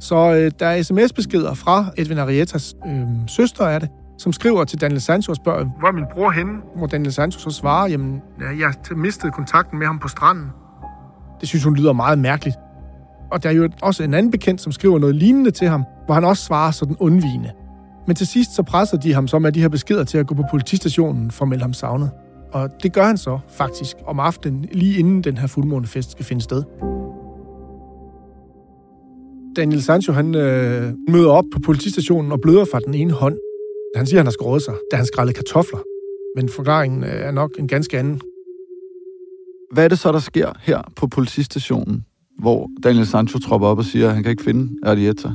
Så 0.00 0.16
øh, 0.16 0.50
der 0.58 0.66
er 0.66 0.82
sms-beskeder 0.82 1.54
fra 1.54 1.86
Edwin 1.96 2.18
Ariettas 2.18 2.74
øh, 2.86 3.02
søster 3.28 3.64
er 3.64 3.78
det, 3.78 3.88
som 4.18 4.32
skriver 4.32 4.64
til 4.64 4.80
Daniel 4.80 5.00
Sancho 5.00 5.30
og 5.30 5.36
spørger, 5.36 5.64
hvor 5.78 5.88
er 5.88 5.92
min 5.92 6.04
bror 6.14 6.30
henne? 6.30 6.52
Hvor 6.76 6.86
Daniel 6.86 7.12
Sancho 7.12 7.40
så 7.40 7.50
svarer, 7.50 7.88
jamen, 7.88 8.20
jeg 8.40 8.96
mistede 8.96 9.32
kontakten 9.32 9.78
med 9.78 9.86
ham 9.86 9.98
på 9.98 10.08
stranden. 10.08 10.46
Det 11.40 11.48
synes 11.48 11.64
hun 11.64 11.76
lyder 11.76 11.92
meget 11.92 12.18
mærkeligt. 12.18 12.56
Og 13.32 13.42
der 13.42 13.48
er 13.48 13.52
jo 13.52 13.68
også 13.82 14.02
en 14.02 14.14
anden 14.14 14.30
bekendt, 14.30 14.60
som 14.60 14.72
skriver 14.72 14.98
noget 14.98 15.14
lignende 15.14 15.50
til 15.50 15.68
ham, 15.68 15.84
hvor 16.06 16.14
han 16.14 16.24
også 16.24 16.44
svarer 16.44 16.70
sådan 16.70 16.96
undvigende. 17.00 17.50
Men 18.06 18.16
til 18.16 18.26
sidst 18.26 18.54
så 18.54 18.62
presser 18.62 18.96
de 18.96 19.14
ham 19.14 19.28
så 19.28 19.38
med 19.38 19.52
de 19.52 19.60
her 19.60 19.68
beskeder 19.68 20.04
til 20.04 20.18
at 20.18 20.26
gå 20.26 20.34
på 20.34 20.42
politistationen 20.50 21.30
for 21.30 21.44
at 21.44 21.48
melde 21.48 21.62
ham 21.62 21.72
savnet. 21.72 22.10
Og 22.52 22.70
det 22.82 22.92
gør 22.92 23.04
han 23.04 23.16
så 23.16 23.38
faktisk 23.48 23.96
om 24.06 24.20
aftenen, 24.20 24.68
lige 24.72 24.98
inden 24.98 25.24
den 25.24 25.38
her 25.38 25.46
fuldmånefest 25.46 26.10
skal 26.10 26.24
finde 26.24 26.42
sted. 26.42 26.62
Daniel 29.56 29.82
Sancho 29.82 30.12
han 30.12 30.34
øh, 30.34 30.92
møder 31.08 31.30
op 31.30 31.44
på 31.52 31.58
politistationen 31.64 32.32
og 32.32 32.40
bløder 32.40 32.64
fra 32.64 32.80
den 32.86 32.94
ene 32.94 33.12
hånd. 33.12 33.36
Han 33.96 34.06
siger, 34.06 34.16
at 34.16 34.20
han 34.20 34.26
har 34.26 34.32
skåret 34.32 34.62
sig, 34.62 34.74
da 34.90 34.96
han 34.96 35.06
skrællede 35.06 35.34
kartofler. 35.34 35.78
Men 36.36 36.48
forklaringen 36.48 37.04
øh, 37.04 37.10
er 37.10 37.30
nok 37.30 37.50
en 37.58 37.68
ganske 37.68 37.98
anden. 37.98 38.20
Hvad 39.72 39.84
er 39.84 39.88
det 39.88 39.98
så, 39.98 40.12
der 40.12 40.18
sker 40.18 40.52
her 40.62 40.92
på 40.96 41.06
politistationen, 41.06 42.04
hvor 42.42 42.70
Daniel 42.84 43.06
Sancho 43.06 43.38
tropper 43.38 43.68
op 43.68 43.78
og 43.78 43.84
siger, 43.84 44.08
at 44.08 44.14
han 44.14 44.22
kan 44.22 44.30
ikke 44.30 44.42
finde 44.42 44.62
Arietta? 44.82 45.28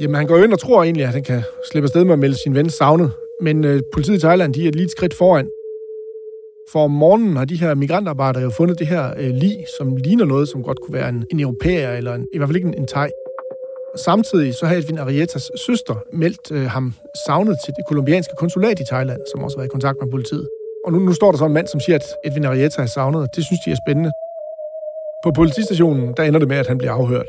Jamen, 0.00 0.14
han 0.14 0.26
går 0.26 0.36
ind 0.36 0.52
og 0.52 0.60
tror 0.60 0.82
egentlig, 0.82 1.04
at 1.04 1.12
han 1.12 1.22
kan 1.22 1.42
slippe 1.70 1.84
afsted 1.84 2.04
med 2.04 2.12
at 2.12 2.18
melde 2.18 2.42
sin 2.42 2.54
ven 2.54 2.70
savnet. 2.70 3.10
Men 3.40 3.64
øh, 3.64 3.80
politiet 3.94 4.16
i 4.16 4.20
Thailand, 4.20 4.54
de 4.54 4.64
er 4.64 4.68
et 4.68 4.74
lille 4.74 4.90
skridt 4.90 5.14
foran. 5.14 5.48
For 6.72 6.84
om 6.84 6.90
morgenen 6.90 7.36
har 7.36 7.44
de 7.44 7.56
her 7.56 7.74
migrantarbejdere 7.74 8.42
jo 8.42 8.50
fundet 8.50 8.78
det 8.78 8.86
her 8.86 9.14
øh, 9.18 9.30
lig, 9.30 9.56
som 9.78 9.96
ligner 9.96 10.24
noget, 10.24 10.48
som 10.48 10.62
godt 10.62 10.80
kunne 10.80 10.94
være 10.94 11.08
en, 11.08 11.24
en 11.30 11.40
europæer, 11.40 11.92
eller 11.96 12.14
en, 12.14 12.26
i 12.32 12.36
hvert 12.38 12.48
fald 12.48 12.56
ikke 12.56 12.68
en, 12.68 12.74
en 12.74 12.86
thai. 12.86 13.08
Samtidig 13.96 14.54
så 14.54 14.66
har 14.66 14.76
Edwin 14.76 14.98
Ariettas 14.98 15.50
søster 15.66 15.94
meldt 16.12 16.50
øh, 16.52 16.66
ham 16.66 16.92
savnet 17.26 17.56
til 17.64 17.74
det 17.76 17.84
kolumbianske 17.88 18.34
konsulat 18.38 18.80
i 18.80 18.84
Thailand, 18.84 19.20
som 19.32 19.44
også 19.44 19.56
har 19.56 19.60
været 19.60 19.70
i 19.70 19.76
kontakt 19.76 19.98
med 20.02 20.10
politiet. 20.10 20.48
Og 20.84 20.92
nu, 20.92 20.98
nu 20.98 21.12
står 21.12 21.30
der 21.30 21.38
så 21.38 21.46
en 21.46 21.52
mand, 21.52 21.66
som 21.66 21.80
siger, 21.80 21.96
at 21.96 22.06
Edwin 22.24 22.44
Arietta 22.44 22.82
er 22.82 22.86
savnet, 22.86 23.20
og 23.22 23.28
det 23.36 23.44
synes 23.44 23.60
de 23.64 23.70
er 23.70 23.78
spændende. 23.86 24.10
På 25.24 25.30
politistationen, 25.30 26.14
der 26.16 26.22
ender 26.22 26.38
det 26.38 26.48
med, 26.48 26.56
at 26.56 26.66
han 26.66 26.78
bliver 26.78 26.92
afhørt. 26.92 27.26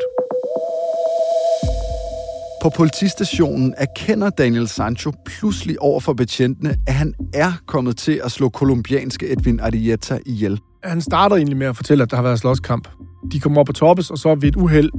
På 2.61 2.69
politistationen 2.69 3.73
erkender 3.77 4.29
Daniel 4.29 4.67
Sancho 4.67 5.11
pludselig 5.25 5.81
over 5.81 5.99
for 5.99 6.13
betjentene, 6.13 6.75
at 6.87 6.93
han 6.93 7.13
er 7.33 7.51
kommet 7.65 7.97
til 7.97 8.21
at 8.23 8.31
slå 8.31 8.49
kolumbianske 8.49 9.31
Edwin 9.31 9.59
Arietta 9.59 10.19
ihjel. 10.25 10.59
Han 10.83 11.01
starter 11.01 11.35
egentlig 11.35 11.57
med 11.57 11.67
at 11.67 11.75
fortælle, 11.75 12.03
at 12.03 12.11
der 12.11 12.15
har 12.15 12.23
været 12.23 12.39
slåskamp. 12.39 12.87
De 13.31 13.39
kommer 13.39 13.59
op 13.59 13.65
på 13.65 13.73
toppes, 13.73 14.11
og 14.11 14.17
så 14.17 14.35
ved 14.35 14.49
et 14.49 14.55
uheld 14.55 14.89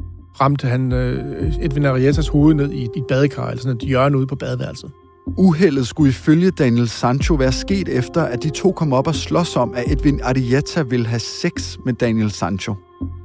ramte 0.41 0.67
han 0.67 0.93
øh, 0.93 1.55
Edwin 1.61 1.85
Ariettas 1.85 2.29
hoved 2.29 2.55
ned 2.55 2.71
i, 2.73 2.83
i 2.83 2.99
et 2.99 3.05
badekar, 3.09 3.49
eller 3.49 3.63
sådan 3.63 3.77
et 3.77 3.83
hjørne 3.83 4.19
ude 4.19 4.27
på 4.27 4.37
badeværelset. 4.37 4.91
Uheldet 5.37 5.87
skulle 5.87 6.11
ifølge 6.11 6.51
Daniel 6.51 6.89
Sancho 6.89 7.35
være 7.35 7.53
sket 7.53 7.89
efter, 7.89 8.23
at 8.23 8.43
de 8.43 8.51
to 8.51 8.73
kom 8.73 8.93
op 8.93 9.07
og 9.07 9.15
slås 9.15 9.57
om, 9.57 9.75
at 9.77 9.85
Edwin 9.93 10.21
Arrieta 10.23 10.83
ville 10.83 11.07
have 11.07 11.21
sex 11.21 11.77
med 11.85 11.93
Daniel 11.93 12.31
Sancho. 12.31 12.75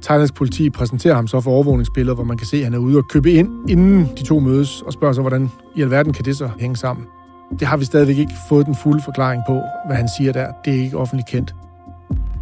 Thailands 0.02 0.32
politi 0.32 0.70
præsenterer 0.70 1.14
ham 1.14 1.26
så 1.26 1.40
for 1.40 1.50
overvågningsbilleder, 1.50 2.14
hvor 2.14 2.24
man 2.24 2.38
kan 2.38 2.46
se, 2.46 2.56
at 2.56 2.64
han 2.64 2.74
er 2.74 2.78
ude 2.78 2.98
og 2.98 3.08
købe 3.08 3.32
ind, 3.32 3.70
inden 3.70 4.08
de 4.18 4.22
to 4.24 4.40
mødes, 4.40 4.82
og 4.82 4.92
spørger 4.92 5.14
så, 5.14 5.20
hvordan 5.20 5.50
i 5.76 5.82
alverden 5.82 6.12
kan 6.12 6.24
det 6.24 6.36
så 6.36 6.50
hænge 6.58 6.76
sammen. 6.76 7.06
Det 7.60 7.68
har 7.68 7.76
vi 7.76 7.84
stadigvæk 7.84 8.18
ikke 8.18 8.32
fået 8.48 8.66
den 8.66 8.76
fulde 8.82 9.02
forklaring 9.04 9.42
på, 9.48 9.60
hvad 9.86 9.96
han 9.96 10.08
siger 10.18 10.32
der. 10.32 10.52
Det 10.64 10.76
er 10.76 10.82
ikke 10.84 10.96
offentligt 10.96 11.28
kendt. 11.28 11.54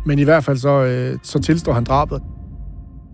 Men 0.06 0.18
i 0.18 0.22
hvert 0.22 0.44
fald 0.44 0.58
så, 0.58 0.84
øh, 0.84 1.18
så 1.22 1.38
tilstår 1.38 1.72
han 1.72 1.84
drabet. 1.84 2.22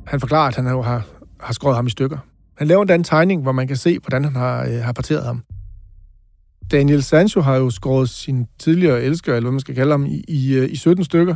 Han 0.06 0.20
forklarer, 0.20 0.48
at 0.48 0.56
han 0.56 0.66
jo 0.66 0.82
har, 0.82 1.02
har 1.40 1.52
skåret 1.52 1.76
ham 1.76 1.86
i 1.86 1.90
stykker. 1.90 2.18
Han 2.58 2.66
laver 2.66 2.82
endda 2.82 2.94
en 2.94 3.04
tegning, 3.04 3.42
hvor 3.42 3.52
man 3.52 3.66
kan 3.68 3.76
se, 3.76 3.98
hvordan 3.98 4.24
han 4.24 4.36
har, 4.36 4.64
øh, 4.64 4.80
har 4.84 4.92
parteret 4.92 5.24
ham. 5.24 5.42
Daniel 6.72 7.02
Sancho 7.02 7.40
har 7.40 7.56
jo 7.56 7.70
skåret 7.70 8.08
sin 8.08 8.46
tidligere 8.58 9.02
elsker, 9.02 9.34
eller 9.34 9.44
hvad 9.44 9.52
man 9.52 9.60
skal 9.60 9.74
kalde 9.74 9.90
ham, 9.90 10.06
i, 10.06 10.24
i, 10.28 10.54
øh, 10.54 10.70
i 10.70 10.76
17 10.76 11.04
stykker, 11.04 11.34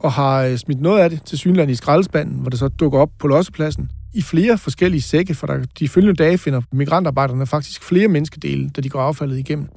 og 0.00 0.12
har 0.12 0.42
øh, 0.42 0.56
smidt 0.56 0.80
noget 0.80 1.00
af 1.00 1.10
det 1.10 1.22
til 1.22 1.38
synland 1.38 1.70
i 1.70 1.74
skraldespanden, 1.74 2.36
hvor 2.40 2.50
det 2.50 2.58
så 2.58 2.68
dukker 2.68 2.98
op 2.98 3.10
på 3.18 3.26
lossepladsen 3.26 3.90
i 4.14 4.22
flere 4.22 4.58
forskellige 4.58 5.02
sække, 5.02 5.34
for 5.34 5.46
der, 5.46 5.64
de 5.78 5.88
følgende 5.88 6.14
dage 6.24 6.38
finder 6.38 6.60
migrantarbejderne 6.72 7.46
faktisk 7.46 7.82
flere 7.82 8.08
menneskedele, 8.08 8.68
da 8.68 8.80
de 8.80 8.88
går 8.88 9.00
affaldet 9.00 9.38
igennem. 9.38 9.68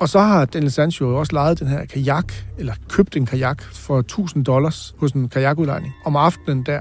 Og 0.00 0.08
så 0.08 0.18
har 0.18 0.44
Daniel 0.44 0.70
Sancho 0.70 1.06
jo 1.06 1.18
også 1.18 1.32
lejet 1.32 1.60
den 1.60 1.66
her 1.66 1.84
kajak, 1.84 2.32
eller 2.58 2.74
købt 2.88 3.16
en 3.16 3.26
kajak 3.26 3.62
for 3.62 3.98
1000 3.98 4.44
dollars 4.44 4.94
hos 4.98 5.12
en 5.12 5.28
kajakudlejning 5.28 5.94
om 6.04 6.16
aftenen 6.16 6.62
der. 6.66 6.80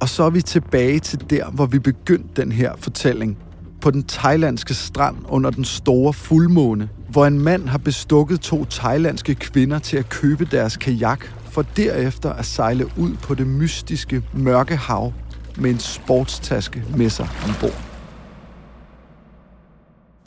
Og 0.00 0.08
så 0.08 0.22
er 0.22 0.30
vi 0.30 0.42
tilbage 0.42 0.98
til 0.98 1.30
der, 1.30 1.50
hvor 1.50 1.66
vi 1.66 1.78
begyndte 1.78 2.42
den 2.42 2.52
her 2.52 2.72
fortælling. 2.78 3.38
På 3.86 3.90
den 3.90 4.04
thailandske 4.04 4.74
strand 4.74 5.16
under 5.28 5.50
den 5.50 5.64
store 5.64 6.12
fuldmåne, 6.12 6.88
hvor 7.08 7.26
en 7.26 7.40
mand 7.40 7.68
har 7.68 7.78
bestukket 7.78 8.40
to 8.40 8.64
thailandske 8.64 9.34
kvinder 9.34 9.78
til 9.78 9.96
at 9.96 10.08
købe 10.08 10.44
deres 10.44 10.76
kajak, 10.76 11.26
for 11.50 11.62
derefter 11.62 12.32
at 12.32 12.44
sejle 12.44 12.86
ud 12.98 13.16
på 13.22 13.34
det 13.34 13.46
mystiske 13.46 14.22
mørke 14.34 14.76
hav 14.76 15.12
med 15.56 15.70
en 15.70 15.78
sportstaske 15.78 16.84
med 16.96 17.10
sig 17.10 17.28
ombord. 17.48 17.82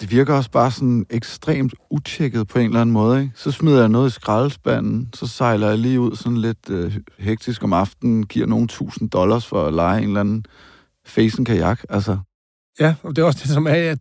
Det 0.02 0.12
virker 0.12 0.34
også 0.34 0.52
bare 0.52 0.72
sådan 0.72 1.06
ekstremt 1.10 1.74
utjekket 1.90 2.48
på 2.48 2.60
en 2.60 2.66
eller 2.66 2.82
anden 2.82 2.94
måde. 2.94 3.22
Ikke? 3.22 3.34
Så 3.36 3.52
smider 3.52 3.80
jeg 3.80 3.90
noget 3.90 4.10
i 4.10 4.14
skraldespanden, 4.14 5.10
så 5.14 5.28
sejler 5.28 5.70
jeg 5.70 5.78
lige 5.78 6.00
ud 6.00 6.16
sådan 6.16 6.38
lidt 6.38 6.70
øh, 6.70 6.98
hektisk 7.20 7.64
om 7.64 7.74
aftenen, 7.74 8.26
giver 8.26 8.48
nogle 8.48 8.68
tusind 8.68 9.10
dollars 9.10 9.46
for 9.46 9.66
at 9.66 9.74
lege 9.74 10.02
en 10.02 10.08
eller 10.08 10.20
anden 10.20 10.46
facen 11.06 11.46
kajak. 11.46 11.80
Altså. 11.90 12.18
Ja, 12.80 12.96
og 13.04 13.16
det 13.16 13.22
er 13.22 13.26
også 13.26 13.40
det, 13.44 13.52
som 13.52 13.68
er, 13.68 13.74
at 13.92 14.00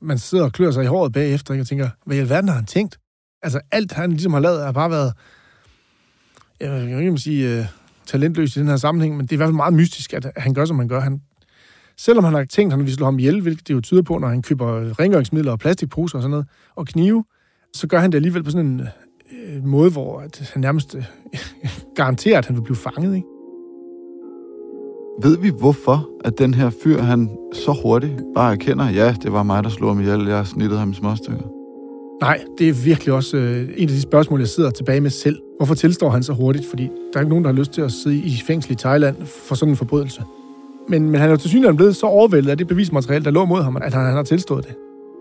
man 0.00 0.18
sidder 0.18 0.44
og 0.44 0.52
klør 0.52 0.70
sig 0.70 0.84
i 0.84 0.86
håret 0.86 1.12
bagefter, 1.12 1.54
ikke? 1.54 1.62
og 1.62 1.66
tænker, 1.66 1.88
hvad 2.06 2.16
i 2.16 2.20
alverden 2.20 2.48
har 2.48 2.56
han 2.56 2.66
tænkt? 2.66 2.98
Altså 3.42 3.60
alt, 3.70 3.92
han 3.92 4.10
ligesom 4.10 4.32
har 4.32 4.40
lavet, 4.40 4.64
har 4.64 4.72
bare 4.72 4.90
været, 4.90 5.12
jeg 6.60 6.88
kan 6.88 7.00
ikke 7.00 7.18
sige, 7.18 7.54
øh, 7.54 7.60
uh, 7.60 7.66
talentløs 8.06 8.56
i 8.56 8.60
den 8.60 8.68
her 8.68 8.76
sammenhæng, 8.76 9.16
men 9.16 9.26
det 9.26 9.32
er 9.32 9.36
i 9.36 9.36
hvert 9.36 9.46
fald 9.46 9.56
meget 9.56 9.74
mystisk, 9.74 10.12
at 10.12 10.32
han 10.36 10.54
gør, 10.54 10.64
som 10.64 10.78
han 10.78 10.88
gør. 10.88 11.00
Han, 11.00 11.20
selvom 11.96 12.24
han 12.24 12.34
har 12.34 12.44
tænkt, 12.44 12.72
at 12.72 12.78
han 12.78 12.86
vil 12.86 12.94
slå 12.94 13.04
ham 13.04 13.18
ihjel, 13.18 13.40
hvilket 13.40 13.68
det 13.68 13.74
jo 13.74 13.80
tyder 13.80 14.02
på, 14.02 14.18
når 14.18 14.28
han 14.28 14.42
køber 14.42 15.00
rengøringsmidler 15.00 15.52
og 15.52 15.58
plastikposer 15.58 16.18
og 16.18 16.22
sådan 16.22 16.30
noget, 16.30 16.46
og 16.76 16.86
knive, 16.86 17.24
så 17.74 17.86
gør 17.86 17.98
han 17.98 18.12
det 18.12 18.18
alligevel 18.18 18.42
på 18.42 18.50
sådan 18.50 18.66
en 18.66 18.80
uh, 18.80 19.64
måde, 19.64 19.90
hvor 19.90 20.20
at 20.20 20.50
han 20.52 20.60
nærmest 20.60 20.94
øh, 20.94 21.04
uh, 21.64 21.70
garanterer, 21.96 22.38
at 22.38 22.46
han 22.46 22.56
vil 22.56 22.62
blive 22.62 22.76
fanget, 22.76 23.14
ikke? 23.14 23.26
Ved 25.22 25.38
vi, 25.38 25.50
hvorfor 25.58 26.08
at 26.24 26.38
den 26.38 26.54
her 26.54 26.70
fyr, 26.82 27.00
han 27.00 27.30
så 27.52 27.78
hurtigt 27.82 28.12
bare 28.34 28.52
erkender, 28.52 28.90
ja, 28.90 29.14
det 29.22 29.32
var 29.32 29.42
mig, 29.42 29.64
der 29.64 29.70
slog 29.70 29.90
ham 29.90 30.00
ihjel, 30.00 30.26
jeg 30.26 30.46
snittede 30.46 30.78
ham 30.78 30.90
i 30.90 30.94
småstykker? 30.94 31.44
Nej, 32.20 32.40
det 32.58 32.68
er 32.68 32.72
virkelig 32.72 33.14
også 33.14 33.36
øh, 33.36 33.68
en 33.76 33.88
af 33.88 33.94
de 33.94 34.00
spørgsmål, 34.00 34.40
jeg 34.40 34.48
sidder 34.48 34.70
tilbage 34.70 35.00
med 35.00 35.10
selv. 35.10 35.38
Hvorfor 35.58 35.74
tilstår 35.74 36.10
han 36.10 36.22
så 36.22 36.32
hurtigt? 36.32 36.66
Fordi 36.66 36.82
der 36.82 37.18
er 37.18 37.20
ikke 37.20 37.28
nogen, 37.28 37.44
der 37.44 37.50
har 37.50 37.58
lyst 37.58 37.72
til 37.72 37.82
at 37.82 37.92
sidde 37.92 38.16
i 38.16 38.42
fængsel 38.46 38.72
i 38.72 38.74
Thailand 38.74 39.16
for 39.26 39.54
sådan 39.54 39.72
en 39.72 39.76
forbrydelse. 39.76 40.22
Men, 40.88 41.10
men 41.10 41.20
han 41.20 41.28
er 41.28 41.30
jo 41.30 41.36
til 41.36 41.50
synligheden 41.50 41.76
blevet 41.76 41.96
så 41.96 42.06
overvældet 42.06 42.50
af 42.50 42.58
det 42.58 42.66
bevismateriale, 42.66 43.24
der 43.24 43.30
lå 43.30 43.44
mod 43.44 43.62
ham, 43.62 43.76
at 43.76 43.94
han, 43.94 44.04
han 44.04 44.14
har 44.14 44.22
tilstået 44.22 44.66
det. 44.66 44.74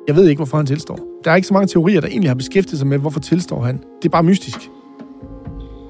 Jeg 0.07 0.15
ved 0.15 0.27
ikke, 0.27 0.39
hvorfor 0.39 0.57
han 0.57 0.65
tilstår. 0.65 0.99
Der 1.23 1.31
er 1.31 1.35
ikke 1.35 1.47
så 1.47 1.53
mange 1.53 1.67
teorier, 1.67 2.01
der 2.01 2.07
egentlig 2.07 2.29
har 2.29 2.35
beskæftiget 2.35 2.79
sig 2.79 2.87
med, 2.87 2.97
hvorfor 2.97 3.19
tilstår 3.19 3.61
han. 3.61 3.77
Det 4.01 4.05
er 4.05 4.09
bare 4.09 4.23
mystisk. 4.23 4.69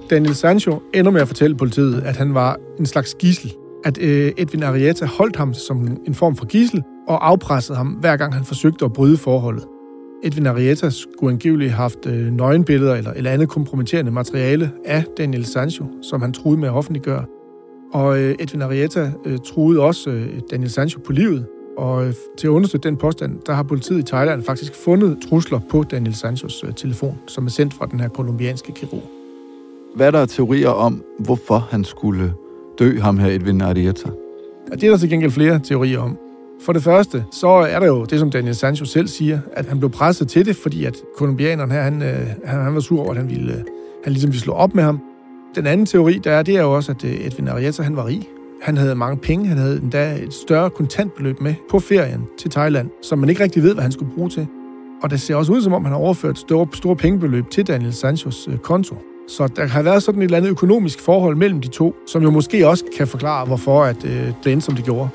Daniel 0.09 0.35
Sancho 0.35 0.81
ender 0.93 1.11
med 1.11 1.21
at 1.21 1.27
fortælle 1.27 1.55
politiet, 1.55 2.01
at 2.01 2.17
han 2.17 2.33
var 2.33 2.57
en 2.79 2.85
slags 2.85 3.13
gissel. 3.13 3.53
At 3.83 3.97
øh, 4.01 4.31
Edwin 4.37 4.63
Arrieta 4.63 5.05
holdt 5.05 5.35
ham 5.35 5.53
som 5.53 5.97
en 6.07 6.15
form 6.15 6.35
for 6.35 6.45
gissel 6.45 6.83
og 7.07 7.27
afpressede 7.27 7.77
ham, 7.77 7.87
hver 7.87 8.17
gang 8.17 8.33
han 8.33 8.45
forsøgte 8.45 8.85
at 8.85 8.93
bryde 8.93 9.17
forholdet. 9.17 9.65
Edwin 10.23 10.45
Arrieta 10.45 10.89
skulle 10.89 11.31
angiveligt 11.31 11.71
have 11.71 11.81
haft 11.81 12.05
øh, 12.05 12.31
nøgenbilleder 12.31 12.95
eller, 12.95 13.13
eller 13.13 13.31
andet 13.31 13.49
kompromitterende 13.49 14.11
materiale 14.11 14.71
af 14.85 15.03
Daniel 15.17 15.45
Sancho, 15.45 15.85
som 16.01 16.21
han 16.21 16.33
troede 16.33 16.59
med 16.59 16.67
at 16.67 16.73
offentliggøre. 16.73 17.25
Og 17.93 18.19
øh, 18.19 18.35
Edwin 18.39 18.61
Arrieta 18.61 19.11
øh, 19.25 19.37
troede 19.45 19.79
også 19.79 20.09
øh, 20.09 20.39
Daniel 20.51 20.69
Sancho 20.69 20.99
på 20.99 21.11
livet, 21.11 21.45
og 21.77 22.07
øh, 22.07 22.13
til 22.37 22.47
at 22.47 22.51
understøtte 22.51 22.89
den 22.89 22.97
påstand, 22.97 23.39
der 23.45 23.53
har 23.53 23.63
politiet 23.63 23.99
i 23.99 24.03
Thailand 24.03 24.43
faktisk 24.43 24.75
fundet 24.75 25.17
trusler 25.29 25.59
på 25.69 25.83
Daniel 25.83 26.15
Sanchos 26.15 26.63
øh, 26.63 26.73
telefon, 26.73 27.17
som 27.27 27.45
er 27.45 27.49
sendt 27.49 27.73
fra 27.73 27.85
den 27.85 27.99
her 27.99 28.07
kolumbianske 28.07 28.71
kirurg. 28.71 29.03
Hvad 29.95 30.07
er 30.07 30.11
der 30.11 30.25
teorier 30.25 30.69
om, 30.69 31.03
hvorfor 31.19 31.67
han 31.71 31.83
skulle 31.83 32.33
dø, 32.79 32.99
ham 32.99 33.17
her 33.17 33.29
Edwin 33.29 33.61
Arrieta? 33.61 34.09
Ja, 34.69 34.75
det 34.75 34.83
er 34.83 34.89
der 34.89 34.97
til 34.97 35.09
gengæld 35.09 35.31
flere 35.31 35.59
teorier 35.59 35.99
om. 35.99 36.17
For 36.61 36.73
det 36.73 36.83
første, 36.83 37.25
så 37.31 37.47
er 37.47 37.79
der 37.79 37.87
jo 37.87 38.05
det, 38.05 38.19
som 38.19 38.31
Daniel 38.31 38.55
Sancho 38.55 38.85
selv 38.85 39.07
siger, 39.07 39.39
at 39.53 39.65
han 39.65 39.79
blev 39.79 39.89
presset 39.89 40.27
til 40.27 40.45
det, 40.45 40.55
fordi 40.55 40.85
at 40.85 40.95
kolumbianeren 41.17 41.71
her, 41.71 41.81
han, 41.81 42.01
øh, 42.01 42.27
han, 42.45 42.63
han 42.63 42.73
var 42.73 42.79
sur 42.79 43.01
over, 43.01 43.11
at 43.11 43.17
han, 43.17 43.29
ville, 43.29 43.53
øh, 43.53 43.59
han 44.03 44.13
ligesom 44.13 44.27
ville 44.27 44.41
slå 44.41 44.53
op 44.53 44.75
med 44.75 44.83
ham. 44.83 44.99
Den 45.55 45.67
anden 45.67 45.85
teori, 45.85 46.19
der 46.23 46.31
er, 46.31 46.43
det 46.43 46.57
er 46.57 46.61
jo 46.61 46.75
også, 46.75 46.91
at 46.91 47.03
øh, 47.03 47.25
Edwin 47.25 47.47
Arrieta, 47.47 47.83
han 47.83 47.95
var 47.95 48.05
rig. 48.05 48.27
Han 48.61 48.77
havde 48.77 48.95
mange 48.95 49.17
penge, 49.17 49.47
han 49.47 49.57
havde 49.57 49.81
endda 49.81 50.15
et 50.23 50.33
større 50.33 50.69
kontantbeløb 50.69 51.41
med 51.41 51.53
på 51.69 51.79
ferien 51.79 52.21
til 52.37 52.51
Thailand, 52.51 52.89
som 53.01 53.19
man 53.19 53.29
ikke 53.29 53.43
rigtig 53.43 53.63
ved, 53.63 53.73
hvad 53.73 53.83
han 53.83 53.91
skulle 53.91 54.11
bruge 54.15 54.29
til. 54.29 54.47
Og 55.03 55.09
det 55.09 55.21
ser 55.21 55.35
også 55.35 55.51
ud, 55.51 55.61
som 55.61 55.73
om 55.73 55.83
han 55.83 55.91
har 55.93 55.99
overført 55.99 56.39
store, 56.39 56.67
store 56.73 56.95
pengebeløb 56.95 57.49
til 57.49 57.67
Daniel 57.67 57.93
Sanchos 57.93 58.49
konto. 58.63 58.95
Så 59.29 59.47
der 59.55 59.67
har 59.67 59.81
været 59.81 60.03
sådan 60.03 60.21
et 60.21 60.25
eller 60.25 60.37
andet 60.37 60.49
økonomisk 60.49 60.99
forhold 60.99 61.35
mellem 61.35 61.61
de 61.61 61.67
to, 61.67 61.95
som 62.07 62.23
jo 62.23 62.29
måske 62.29 62.67
også 62.67 62.83
kan 62.97 63.07
forklare, 63.07 63.45
hvorfor 63.45 63.83
at, 63.83 64.05
øh, 64.05 64.33
det 64.43 64.51
endte, 64.51 64.65
som 64.65 64.75
det 64.75 64.85
gjorde. 64.85 65.09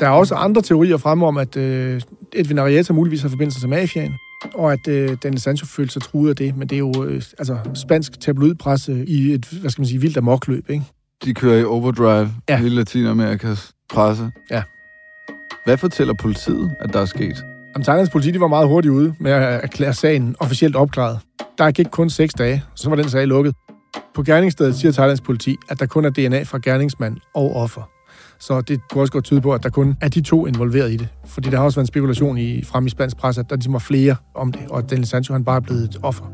Der 0.00 0.06
er 0.06 0.10
også 0.10 0.34
andre 0.34 0.62
teorier 0.62 0.96
frem 0.96 1.22
om, 1.22 1.36
at 1.36 1.56
øh, 1.56 2.00
Edwin 2.32 2.58
Arrieta 2.58 2.92
muligvis 2.92 3.22
har 3.22 3.28
forbindelse 3.28 3.60
til 3.60 3.68
mafiaen, 3.68 4.12
og 4.54 4.72
at 4.72 4.88
øh, 4.88 5.16
Daniel 5.22 5.40
Sancho 5.40 5.66
følte 5.66 5.92
sig 5.92 6.02
truet 6.02 6.30
af 6.30 6.36
det, 6.36 6.56
men 6.56 6.68
det 6.68 6.76
er 6.76 6.78
jo 6.78 7.04
øh, 7.04 7.22
altså, 7.38 7.58
spansk 7.74 8.20
tabloidpresse 8.20 9.04
i 9.08 9.32
et, 9.32 9.46
hvad 9.60 9.70
skal 9.70 9.82
man 9.82 9.86
sige, 9.86 10.00
vildt 10.00 10.16
amokløb, 10.16 10.70
ikke? 10.70 10.84
De 11.24 11.34
kører 11.34 11.58
i 11.58 11.64
overdrive, 11.64 12.30
ja. 12.48 12.56
hele 12.56 12.74
Latinamerikas 12.74 13.72
presse. 13.92 14.30
Ja. 14.50 14.62
Hvad 15.64 15.76
fortæller 15.76 16.14
politiet, 16.14 16.70
at 16.80 16.92
der 16.92 17.00
er 17.00 17.04
sket? 17.04 17.44
Jamen, 17.74 17.84
Thailands 17.84 18.10
politi 18.10 18.40
var 18.40 18.48
meget 18.48 18.68
hurtigt 18.68 18.92
ude 18.92 19.14
med 19.20 19.30
at 19.32 19.64
erklære 19.64 19.94
sagen 19.94 20.36
officielt 20.38 20.76
opklaret. 20.76 21.18
Der 21.62 21.70
gik 21.70 21.86
kun 21.90 22.10
seks 22.10 22.34
dage, 22.34 22.62
så 22.74 22.88
var 22.88 22.96
den 22.96 23.08
sag 23.08 23.26
lukket. 23.26 23.54
På 24.14 24.22
gerningsstedet 24.22 24.74
siger 24.74 24.92
Thailands 24.92 25.20
politi, 25.20 25.56
at 25.68 25.80
der 25.80 25.86
kun 25.86 26.04
er 26.04 26.10
DNA 26.10 26.42
fra 26.42 26.58
gerningsmand 26.62 27.16
og 27.34 27.56
offer. 27.56 27.90
Så 28.40 28.60
det 28.60 28.80
kunne 28.90 29.02
også 29.02 29.12
godt 29.12 29.24
tyde 29.24 29.40
på, 29.40 29.52
at 29.52 29.62
der 29.62 29.68
kun 29.68 29.96
er 30.00 30.08
de 30.08 30.20
to 30.20 30.46
involveret 30.46 30.92
i 30.92 30.96
det. 30.96 31.08
Fordi 31.26 31.50
der 31.50 31.56
har 31.56 31.64
også 31.64 31.76
været 31.76 31.84
en 31.84 31.86
spekulation 31.86 32.38
i, 32.38 32.64
frem 32.64 32.86
i 32.86 32.90
spansk 32.90 33.16
presse, 33.16 33.40
at 33.40 33.50
der 33.50 33.56
ligesom 33.56 33.72
var 33.72 33.78
flere 33.78 34.16
om 34.34 34.52
det, 34.52 34.60
og 34.70 34.78
at 34.78 34.90
Daniel 34.90 35.06
Sancho 35.06 35.32
han 35.32 35.44
bare 35.44 35.56
er 35.56 35.60
blevet 35.60 35.84
et 35.84 35.98
offer. 36.02 36.24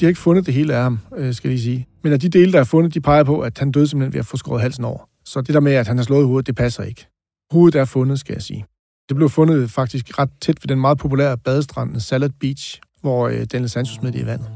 De 0.00 0.04
har 0.04 0.08
ikke 0.08 0.20
fundet 0.20 0.46
det 0.46 0.54
hele 0.54 0.74
af 0.74 0.82
ham, 0.82 0.98
øh, 1.16 1.34
skal 1.34 1.48
jeg 1.48 1.54
lige 1.54 1.64
sige. 1.64 1.86
Men 2.02 2.12
af 2.12 2.20
de 2.20 2.28
dele, 2.28 2.52
der 2.52 2.60
er 2.60 2.64
fundet, 2.64 2.94
de 2.94 3.00
peger 3.00 3.24
på, 3.24 3.40
at 3.40 3.58
han 3.58 3.72
døde 3.72 3.86
simpelthen 3.86 4.12
ved 4.12 4.20
at 4.20 4.26
få 4.26 4.36
skåret 4.36 4.62
halsen 4.62 4.84
over. 4.84 5.08
Så 5.24 5.40
det 5.40 5.54
der 5.54 5.60
med, 5.60 5.72
at 5.72 5.86
han 5.86 5.96
har 5.96 6.04
slået 6.04 6.26
hovedet, 6.26 6.46
det 6.46 6.56
passer 6.56 6.82
ikke. 6.82 7.06
Hovedet 7.50 7.80
er 7.80 7.84
fundet, 7.84 8.20
skal 8.20 8.32
jeg 8.32 8.42
sige. 8.42 8.64
Det 9.08 9.16
blev 9.16 9.28
fundet 9.28 9.70
faktisk 9.70 10.18
ret 10.18 10.30
tæt 10.40 10.56
ved 10.62 10.68
den 10.68 10.80
meget 10.80 10.98
populære 10.98 11.38
badestrand 11.38 12.00
Salad 12.00 12.30
Beach, 12.40 12.80
hvor 13.00 13.28
øh, 13.28 13.44
Daniel 13.52 13.70
Sancho 13.70 13.94
smed 13.94 14.12
det 14.12 14.20
i 14.20 14.26
vandet. 14.26 14.50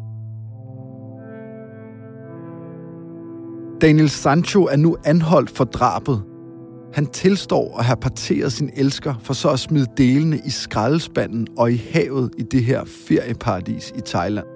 Daniel 3.81 4.09
Sancho 4.11 4.65
er 4.65 4.77
nu 4.77 4.97
anholdt 5.05 5.51
for 5.51 5.65
drabet. 5.65 6.23
Han 6.95 7.07
tilstår 7.07 7.79
at 7.79 7.85
have 7.85 7.97
parteret 7.97 8.53
sin 8.53 8.71
elsker 8.77 9.15
for 9.23 9.35
så 9.35 9.51
at 9.51 9.59
smide 9.59 9.87
delene 9.97 10.41
i 10.47 10.51
skraldespanden 10.51 11.47
og 11.59 11.73
i 11.73 11.83
havet 11.93 12.31
i 12.39 12.43
det 12.43 12.65
her 12.65 12.85
ferieparadis 13.09 13.93
i 13.97 14.01
Thailand. 14.07 14.47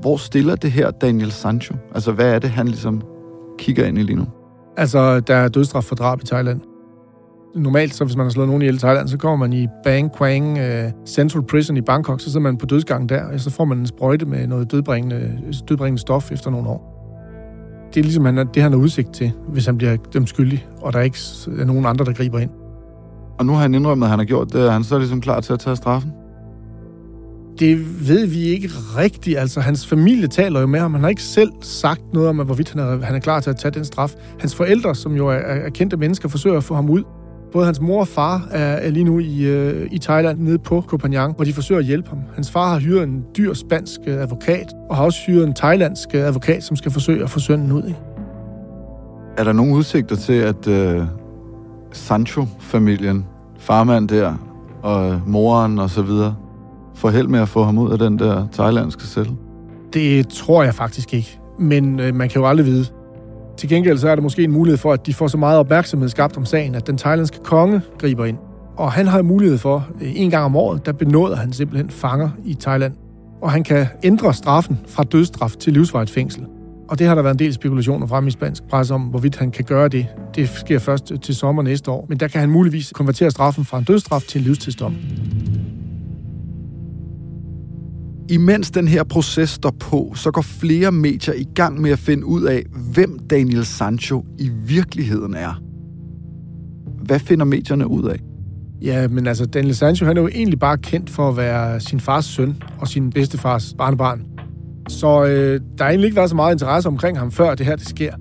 Hvor 0.00 0.16
stiller 0.16 0.56
det 0.56 0.72
her 0.72 0.90
Daniel 0.90 1.32
Sancho? 1.32 1.74
Altså, 1.94 2.12
hvad 2.12 2.34
er 2.34 2.38
det, 2.38 2.50
han 2.50 2.68
ligesom 2.68 3.02
kigger 3.58 3.86
ind 3.86 3.98
i 3.98 4.02
lige 4.02 4.16
nu? 4.16 4.26
Altså, 4.76 5.20
der 5.20 5.34
er 5.34 5.48
dødsstraf 5.48 5.84
for 5.84 5.94
drab 5.94 6.20
i 6.22 6.26
Thailand. 6.26 6.60
Normalt, 7.54 7.94
så 7.94 8.04
hvis 8.04 8.16
man 8.16 8.26
har 8.26 8.30
slået 8.30 8.48
nogen 8.48 8.62
ihjel 8.62 8.74
i 8.74 8.78
Thailand, 8.78 9.08
så 9.08 9.18
kommer 9.18 9.36
man 9.36 9.52
i 9.52 9.66
Bang 9.84 10.16
Quang 10.16 10.58
uh, 10.58 11.06
Central 11.06 11.42
Prison 11.42 11.76
i 11.76 11.80
Bangkok, 11.80 12.20
så 12.20 12.26
sidder 12.26 12.40
man 12.40 12.56
på 12.56 12.66
dødsgangen 12.66 13.08
der, 13.08 13.24
og 13.24 13.40
så 13.40 13.50
får 13.50 13.64
man 13.64 13.78
en 13.78 13.86
sprøjte 13.86 14.26
med 14.26 14.46
noget 14.46 14.72
dødbringende, 14.72 15.38
dødbringende 15.68 16.00
stof 16.00 16.32
efter 16.32 16.50
nogle 16.50 16.68
år. 16.68 16.92
Det 17.94 18.00
er 18.00 18.04
ligesom 18.04 18.24
han, 18.24 18.36
det, 18.54 18.62
han 18.62 18.72
har 18.72 18.78
udsigt 18.78 19.14
til, 19.14 19.32
hvis 19.48 19.66
han 19.66 19.78
bliver 19.78 19.96
dømt 19.96 20.28
skyldig, 20.28 20.66
og 20.80 20.92
der 20.92 20.98
er 20.98 21.02
ikke 21.02 21.18
er 21.58 21.64
nogen 21.64 21.86
andre, 21.86 22.04
der 22.04 22.12
griber 22.12 22.38
ind. 22.38 22.50
Og 23.38 23.46
nu 23.46 23.52
har 23.52 23.60
han 23.60 23.74
indrømmet, 23.74 24.06
at 24.06 24.10
han 24.10 24.18
har 24.18 24.26
gjort 24.26 24.52
det, 24.52 24.66
er 24.66 24.70
han 24.70 24.84
så 24.84 24.98
ligesom 24.98 25.20
klar 25.20 25.40
til 25.40 25.52
at 25.52 25.58
tage 25.58 25.76
straffen? 25.76 26.12
Det 27.58 28.08
ved 28.08 28.26
vi 28.26 28.40
ikke 28.40 28.68
rigtigt. 28.96 29.38
Altså, 29.38 29.60
hans 29.60 29.86
familie 29.86 30.28
taler 30.28 30.60
jo 30.60 30.66
med 30.66 30.80
ham. 30.80 30.94
Han 30.94 31.02
har 31.02 31.08
ikke 31.08 31.22
selv 31.22 31.50
sagt 31.60 32.02
noget 32.12 32.28
om, 32.28 32.36
hvorvidt 32.36 32.72
han 32.72 32.80
er, 32.80 33.04
han 33.04 33.14
er 33.14 33.20
klar 33.20 33.40
til 33.40 33.50
at 33.50 33.56
tage 33.56 33.72
den 33.72 33.84
straf. 33.84 34.14
Hans 34.40 34.54
forældre, 34.54 34.94
som 34.94 35.16
jo 35.16 35.28
er, 35.28 35.32
er 35.32 35.70
kendte 35.70 35.96
mennesker, 35.96 36.28
forsøger 36.28 36.56
at 36.56 36.64
få 36.64 36.74
ham 36.74 36.90
ud. 36.90 37.02
Både 37.52 37.64
hans 37.64 37.80
mor 37.80 38.00
og 38.00 38.08
far 38.08 38.48
er, 38.50 38.90
lige 38.90 39.04
nu 39.04 39.18
i, 39.18 39.44
øh, 39.44 39.88
i 39.90 39.98
Thailand 39.98 40.38
nede 40.38 40.58
på 40.58 40.80
Koh 40.80 40.98
Phangan, 40.98 41.32
hvor 41.36 41.44
de 41.44 41.52
forsøger 41.52 41.78
at 41.78 41.84
hjælpe 41.84 42.08
ham. 42.08 42.18
Hans 42.34 42.50
far 42.50 42.72
har 42.72 42.80
hyret 42.80 43.02
en 43.02 43.24
dyr 43.36 43.54
spansk 43.54 44.00
øh, 44.06 44.22
advokat, 44.22 44.72
og 44.90 44.96
har 44.96 45.04
også 45.04 45.18
hyret 45.26 45.46
en 45.46 45.54
thailandsk 45.54 46.08
øh, 46.14 46.26
advokat, 46.26 46.62
som 46.62 46.76
skal 46.76 46.92
forsøge 46.92 47.22
at 47.22 47.30
få 47.30 47.40
sønnen 47.40 47.72
ud. 47.72 47.82
Ikke? 47.82 47.98
Er 49.36 49.44
der 49.44 49.52
nogle 49.52 49.74
udsigter 49.74 50.16
til, 50.16 50.32
at 50.32 50.68
øh, 50.68 51.02
Sancho-familien, 51.92 53.26
farmand 53.58 54.08
der, 54.08 54.34
og 54.82 55.20
moren 55.26 55.78
og 55.78 55.90
så 55.90 56.02
videre, 56.02 56.34
får 56.94 57.10
held 57.10 57.26
med 57.26 57.40
at 57.40 57.48
få 57.48 57.64
ham 57.64 57.78
ud 57.78 57.90
af 57.90 57.98
den 57.98 58.18
der 58.18 58.46
thailandske 58.52 59.04
celle? 59.06 59.32
Det 59.92 60.28
tror 60.28 60.62
jeg 60.62 60.74
faktisk 60.74 61.14
ikke. 61.14 61.40
Men 61.58 62.00
øh, 62.00 62.14
man 62.14 62.28
kan 62.28 62.40
jo 62.40 62.48
aldrig 62.48 62.66
vide. 62.66 62.86
Til 63.56 63.68
gengæld 63.68 63.98
så 63.98 64.08
er 64.08 64.14
der 64.14 64.22
måske 64.22 64.44
en 64.44 64.52
mulighed 64.52 64.78
for, 64.78 64.92
at 64.92 65.06
de 65.06 65.14
får 65.14 65.28
så 65.28 65.36
meget 65.36 65.58
opmærksomhed 65.58 66.08
skabt 66.08 66.36
om 66.36 66.44
sagen, 66.44 66.74
at 66.74 66.86
den 66.86 66.98
thailandske 66.98 67.38
konge 67.44 67.80
griber 67.98 68.24
ind. 68.24 68.38
Og 68.76 68.92
han 68.92 69.06
har 69.06 69.22
mulighed 69.22 69.58
for, 69.58 69.88
øh, 70.00 70.20
en 70.20 70.30
gang 70.30 70.44
om 70.44 70.56
året, 70.56 70.86
der 70.86 70.92
benåder 70.92 71.36
han 71.36 71.52
simpelthen 71.52 71.90
fanger 71.90 72.30
i 72.44 72.54
Thailand. 72.54 72.92
Og 73.42 73.50
han 73.50 73.64
kan 73.64 73.86
ændre 74.02 74.34
straffen 74.34 74.78
fra 74.88 75.02
dødsstraf 75.02 75.50
til 75.50 75.72
livsvarigt 75.72 76.10
fængsel. 76.10 76.46
Og 76.88 76.98
det 76.98 77.06
har 77.06 77.14
der 77.14 77.22
været 77.22 77.34
en 77.34 77.38
del 77.38 77.52
spekulationer 77.52 78.06
frem 78.06 78.26
i 78.26 78.30
spansk 78.30 78.62
presse 78.62 78.94
om, 78.94 79.02
hvorvidt 79.02 79.36
han 79.36 79.50
kan 79.50 79.64
gøre 79.64 79.88
det. 79.88 80.06
Det 80.34 80.48
sker 80.48 80.78
først 80.78 81.12
øh, 81.12 81.20
til 81.20 81.34
sommer 81.34 81.62
næste 81.62 81.90
år. 81.90 82.06
Men 82.08 82.20
der 82.20 82.28
kan 82.28 82.40
han 82.40 82.50
muligvis 82.50 82.92
konvertere 82.92 83.30
straffen 83.30 83.64
fra 83.64 83.78
en 83.78 83.84
dødsstraf 83.84 84.22
til 84.22 84.38
en 84.38 84.44
livstidsdom. 84.44 84.96
Imens 88.28 88.70
den 88.70 88.88
her 88.88 89.04
proces 89.04 89.50
står 89.50 89.74
på, 89.80 90.12
så 90.16 90.30
går 90.30 90.42
flere 90.42 90.92
medier 90.92 91.34
i 91.34 91.46
gang 91.54 91.80
med 91.80 91.90
at 91.90 91.98
finde 91.98 92.26
ud 92.26 92.42
af, 92.42 92.62
hvem 92.92 93.18
Daniel 93.18 93.64
Sancho 93.64 94.24
i 94.38 94.50
virkeligheden 94.66 95.34
er. 95.34 95.62
Hvad 97.04 97.18
finder 97.18 97.44
medierne 97.44 97.86
ud 97.86 98.04
af? 98.04 98.20
Ja, 98.82 99.08
men 99.08 99.26
altså, 99.26 99.46
Daniel 99.46 99.74
Sancho, 99.74 100.06
han 100.06 100.16
er 100.16 100.20
jo 100.20 100.28
egentlig 100.28 100.58
bare 100.58 100.78
kendt 100.78 101.10
for 101.10 101.28
at 101.28 101.36
være 101.36 101.80
sin 101.80 102.00
fars 102.00 102.24
søn 102.24 102.56
og 102.78 102.88
sin 102.88 103.10
bedstefars 103.10 103.74
barnebarn. 103.78 104.24
Så 104.88 105.24
øh, 105.24 105.60
der 105.78 105.84
har 105.84 105.90
egentlig 105.90 106.06
ikke 106.06 106.16
været 106.16 106.30
så 106.30 106.36
meget 106.36 106.54
interesse 106.54 106.88
omkring 106.88 107.18
ham, 107.18 107.30
før 107.30 107.54
det 107.54 107.66
her 107.66 107.76
det 107.76 107.88
sker. 107.88 108.12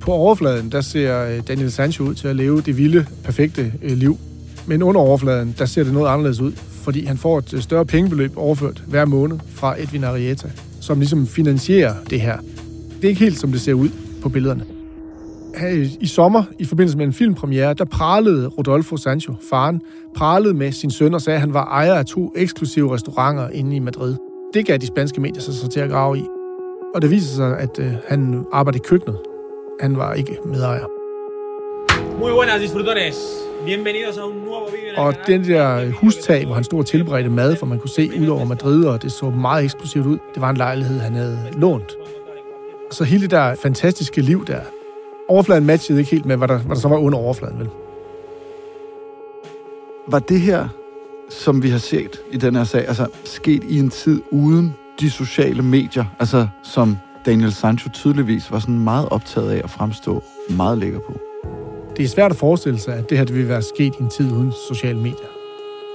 På 0.00 0.12
overfladen, 0.12 0.72
der 0.72 0.80
ser 0.80 1.24
øh, 1.24 1.40
Daniel 1.48 1.72
Sancho 1.72 2.04
ud 2.04 2.14
til 2.14 2.28
at 2.28 2.36
leve 2.36 2.60
det 2.60 2.76
vilde, 2.76 3.06
perfekte 3.24 3.72
øh, 3.82 3.92
liv. 3.96 4.18
Men 4.66 4.82
under 4.82 5.00
overfladen, 5.00 5.54
der 5.58 5.64
ser 5.64 5.84
det 5.84 5.92
noget 5.92 6.08
anderledes 6.08 6.40
ud, 6.40 6.52
fordi 6.82 7.04
han 7.04 7.16
får 7.16 7.38
et 7.38 7.54
øh, 7.54 7.60
større 7.60 7.86
pengebeløb 7.86 8.32
overført 8.36 8.82
hver 8.86 9.04
måned 9.04 9.38
fra 9.54 9.82
Edwin 9.82 10.04
Arrieta, 10.04 10.50
som 10.80 10.98
ligesom 10.98 11.26
finansierer 11.26 11.94
det 12.10 12.20
her. 12.20 12.36
Det 12.96 13.04
er 13.04 13.08
ikke 13.08 13.20
helt, 13.20 13.38
som 13.38 13.52
det 13.52 13.60
ser 13.60 13.74
ud 13.74 13.88
på 14.22 14.28
billederne. 14.28 14.64
I 16.00 16.06
sommer, 16.06 16.42
i 16.58 16.64
forbindelse 16.64 16.98
med 16.98 17.06
en 17.06 17.12
filmpremiere, 17.12 17.74
der 17.74 17.84
pralede 17.84 18.48
Rodolfo 18.48 18.96
Sancho, 18.96 19.34
faren, 19.50 19.80
pralede 20.16 20.54
med 20.54 20.72
sin 20.72 20.90
søn 20.90 21.14
og 21.14 21.22
sagde, 21.22 21.34
at 21.34 21.40
han 21.40 21.54
var 21.54 21.64
ejer 21.64 21.94
af 21.94 22.06
to 22.06 22.32
eksklusive 22.36 22.94
restauranter 22.94 23.48
inde 23.48 23.76
i 23.76 23.78
Madrid. 23.78 24.16
Det 24.54 24.66
gav 24.66 24.78
de 24.78 24.86
spanske 24.86 25.20
medier 25.20 25.40
sig 25.40 25.54
så 25.54 25.68
til 25.68 25.80
at 25.80 25.90
grave 25.90 26.18
i. 26.18 26.24
Og 26.94 27.02
det 27.02 27.10
viser 27.10 27.36
sig, 27.36 27.58
at 27.58 27.78
øh, 27.78 27.92
han 28.08 28.44
arbejdede 28.52 28.82
i 28.84 28.86
køkkenet. 28.88 29.18
Han 29.80 29.96
var 29.96 30.14
ikke 30.14 30.36
medejer. 30.46 30.86
Muy 32.18 32.30
buenas 32.30 32.60
disfrutones. 32.60 33.51
Bienvenidos 33.64 34.18
a 34.18 34.26
un 34.26 34.36
nuevo 34.36 34.64
video 34.64 35.02
Og 35.02 35.14
den 35.26 35.44
der 35.44 35.90
hustag, 35.90 36.44
hvor 36.44 36.54
han 36.54 36.64
stod 36.64 36.78
og 36.78 36.86
tilberedte 36.86 37.30
mad, 37.30 37.56
for 37.56 37.66
man 37.66 37.78
kunne 37.78 37.90
se 37.90 38.10
ud 38.20 38.26
over 38.26 38.44
Madrid, 38.44 38.84
og 38.84 39.02
det 39.02 39.12
så 39.12 39.30
meget 39.30 39.64
eksklusivt 39.64 40.06
ud, 40.06 40.18
det 40.34 40.40
var 40.42 40.50
en 40.50 40.56
lejlighed, 40.56 41.00
han 41.00 41.14
havde 41.14 41.38
lånt. 41.52 41.92
Så 42.90 43.04
hele 43.04 43.22
det 43.22 43.30
der 43.30 43.54
fantastiske 43.54 44.20
liv 44.20 44.46
der, 44.46 44.60
overfladen 45.28 45.66
matchede 45.66 45.98
ikke 45.98 46.10
helt 46.10 46.26
med, 46.26 46.36
hvad 46.36 46.48
der, 46.48 46.58
hvad 46.58 46.76
der 46.76 46.80
så 46.80 46.88
var 46.88 46.98
under 46.98 47.18
overfladen, 47.18 47.58
vel? 47.58 47.68
Var 50.08 50.18
det 50.18 50.40
her, 50.40 50.68
som 51.30 51.62
vi 51.62 51.68
har 51.68 51.78
set 51.78 52.20
i 52.30 52.36
den 52.36 52.56
her 52.56 52.64
sag, 52.64 52.88
altså 52.88 53.06
sket 53.24 53.64
i 53.64 53.78
en 53.78 53.90
tid 53.90 54.22
uden 54.30 54.74
de 55.00 55.10
sociale 55.10 55.62
medier, 55.62 56.04
altså 56.18 56.48
som 56.62 56.96
Daniel 57.26 57.52
Sancho 57.52 57.90
tydeligvis 57.90 58.52
var 58.52 58.58
sådan 58.58 58.78
meget 58.78 59.08
optaget 59.08 59.50
af 59.50 59.60
at 59.64 59.70
fremstå 59.70 60.22
meget 60.50 60.78
lækker 60.78 60.98
på? 60.98 61.20
Det 61.96 62.04
er 62.04 62.08
svært 62.08 62.30
at 62.30 62.36
forestille 62.36 62.78
sig, 62.78 62.94
at 62.94 63.10
det 63.10 63.18
her 63.18 63.24
det 63.24 63.34
vil 63.34 63.48
være 63.48 63.62
sket 63.62 63.94
i 63.98 64.02
en 64.02 64.08
tid 64.08 64.32
uden 64.32 64.52
sociale 64.68 64.98
medier. 64.98 65.28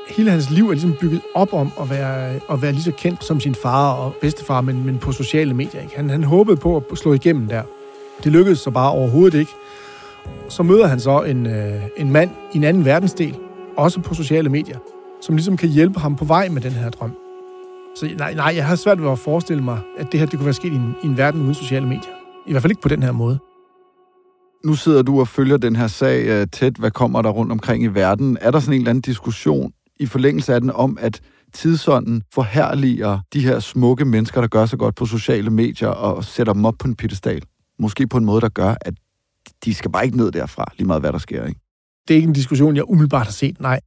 Hele 0.08 0.32
hans 0.32 0.50
liv 0.50 0.68
er 0.68 0.72
ligesom 0.72 0.94
bygget 1.02 1.22
op 1.36 1.54
om 1.54 1.72
at 1.82 1.90
være, 1.90 2.34
at 2.52 2.62
være 2.62 2.72
lige 2.72 2.84
så 2.84 2.92
kendt 2.92 3.24
som 3.24 3.40
sin 3.40 3.56
far 3.56 3.94
og 3.94 4.14
bedstefar, 4.22 4.62
men, 4.62 4.86
men 4.86 4.98
på 4.98 5.12
sociale 5.12 5.54
medier. 5.54 5.82
Ikke? 5.82 5.96
Han, 5.96 6.10
han 6.10 6.24
håbede 6.24 6.58
på 6.58 6.84
at 6.92 6.98
slå 6.98 7.14
igennem 7.14 7.48
der. 7.48 7.62
Det 8.24 8.32
lykkedes 8.32 8.60
så 8.60 8.72
bare 8.72 8.92
overhovedet 8.92 9.40
ikke. 9.40 9.52
Så 10.50 10.64
møder 10.64 10.88
han 10.88 11.00
så 11.00 11.22
en, 11.22 11.48
øh, 11.48 11.82
en 11.98 12.12
mand 12.12 12.30
i 12.54 12.58
en 12.58 12.64
anden 12.64 12.86
verdensdel, 12.86 13.38
også 13.78 14.00
på 14.00 14.14
sociale 14.14 14.50
medier, 14.50 14.78
som 15.22 15.36
ligesom 15.36 15.58
kan 15.58 15.70
hjælpe 15.70 16.00
ham 16.00 16.16
på 16.16 16.26
vej 16.26 16.50
med 16.50 16.62
den 16.62 16.72
her 16.72 16.90
drøm. 16.90 17.12
Så 17.96 18.10
nej, 18.18 18.34
nej 18.34 18.54
jeg 18.56 18.66
har 18.66 18.76
svært 18.76 19.02
ved 19.02 19.12
at 19.12 19.20
forestille 19.20 19.64
mig, 19.64 19.80
at 19.98 20.12
det 20.12 20.20
her 20.20 20.28
det 20.28 20.40
kunne 20.40 20.46
være 20.46 20.54
sket 20.54 20.74
i 20.74 20.76
en, 20.76 20.96
i 21.04 21.06
en 21.06 21.18
verden 21.18 21.42
uden 21.42 21.54
sociale 21.54 21.86
medier. 21.86 22.14
I 22.46 22.52
hvert 22.52 22.62
fald 22.62 22.72
ikke 22.72 22.82
på 22.82 22.90
den 22.90 23.04
her 23.04 23.12
måde. 23.12 23.40
Nu 24.65 24.74
sidder 24.74 25.02
du 25.02 25.20
og 25.20 25.28
følger 25.28 25.58
den 25.58 25.76
her 25.76 25.88
sag 25.88 26.41
uh, 26.41 26.48
tæt. 26.52 26.74
Hvad 26.78 26.91
kommer 26.91 27.22
der 27.22 27.30
rundt 27.30 27.52
omkring 27.52 27.84
i 27.84 27.88
verden? 27.88 28.38
Er 28.41 28.52
der 28.52 28.60
sådan 28.60 28.74
en 28.74 28.82
eller 28.82 28.89
anden 28.89 29.02
diskussion 29.02 29.72
i 30.00 30.06
forlængelse 30.06 30.54
af 30.54 30.62
den 30.62 30.72
om, 30.72 30.98
at 31.02 31.22
tidsånden 31.54 32.24
forherliger 32.34 33.20
de 33.34 33.39
her 33.39 33.60
smukke 33.60 34.06
mennesker, 34.06 34.41
der 34.41 34.48
gør 34.48 34.65
sig 34.65 34.80
godt 34.80 34.96
på 34.96 35.06
sociale 35.06 35.50
medier 35.50 35.89
og 35.89 36.24
sætter 36.24 36.54
dem 36.54 36.65
op 36.65 36.76
på 36.80 36.88
en 36.88 36.96
pedestal? 36.96 37.41
Måske 37.80 38.08
på 38.08 38.17
en 38.17 38.26
måde, 38.26 38.41
der 38.41 38.50
gør, 38.50 38.76
at 38.82 38.93
de 39.65 39.74
skal 39.74 39.91
bare 39.91 40.06
ikke 40.06 40.17
ned 40.17 40.32
derfra, 40.32 40.65
lige 40.78 40.88
meget 40.88 41.02
hvad 41.02 41.12
der 41.12 41.17
sker, 41.17 41.46
ikke? 41.46 41.60
det 42.08 42.13
er 42.13 42.15
ikke 42.15 42.28
en 42.28 42.34
diskussion, 42.34 42.76
jeg 42.76 42.89
umiddelbart 42.89 43.26
har 43.26 43.32
set, 43.32 43.62
nej. 43.62 43.80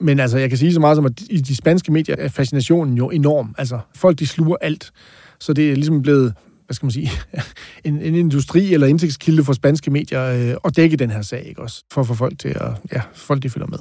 Men 0.00 0.20
altså, 0.20 0.38
jeg 0.38 0.48
kan 0.48 0.58
sige 0.58 0.72
så 0.72 0.80
meget 0.80 0.96
som, 0.96 1.04
at 1.04 1.20
i 1.30 1.40
de 1.40 1.56
spanske 1.56 1.92
medier 1.92 2.16
er 2.18 2.28
fascinationen 2.28 2.96
jo 2.96 3.10
enorm. 3.10 3.54
Altså, 3.58 3.78
folk 3.94 4.18
de 4.18 4.26
sluger 4.26 4.56
alt. 4.60 4.92
Så 5.40 5.52
det 5.52 5.70
er 5.70 5.74
ligesom 5.74 6.02
blevet, 6.02 6.34
hvad 6.66 6.74
skal 6.74 6.86
man 6.86 6.90
sige, 6.90 7.10
en, 7.84 8.02
en 8.02 8.14
industri 8.14 8.74
eller 8.74 8.86
indtægtskilde 8.86 9.44
for 9.44 9.52
spanske 9.52 9.90
medier 9.90 10.24
øh, 10.24 10.56
at 10.64 10.76
dække 10.76 10.96
den 10.96 11.10
her 11.10 11.22
sag, 11.22 11.44
ikke 11.46 11.62
også? 11.62 11.84
For 11.92 12.00
at 12.00 12.06
få 12.06 12.14
folk 12.14 12.38
til 12.38 12.48
at, 12.48 12.70
ja, 12.92 13.00
folk 13.14 13.42
de 13.42 13.50
følger 13.50 13.66
med. 13.66 13.78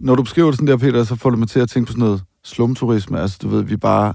Når 0.00 0.14
du 0.14 0.22
beskriver 0.22 0.50
det 0.50 0.56
sådan 0.56 0.66
der, 0.66 0.76
Peter, 0.76 1.04
så 1.04 1.16
får 1.16 1.30
du 1.30 1.36
mig 1.36 1.48
til 1.48 1.60
at 1.60 1.68
tænke 1.68 1.86
på 1.86 1.92
sådan 1.92 2.04
noget 2.04 2.22
slumturisme. 2.44 3.20
Altså, 3.20 3.38
du 3.42 3.48
ved, 3.48 3.62
vi 3.62 3.76
bare 3.76 4.14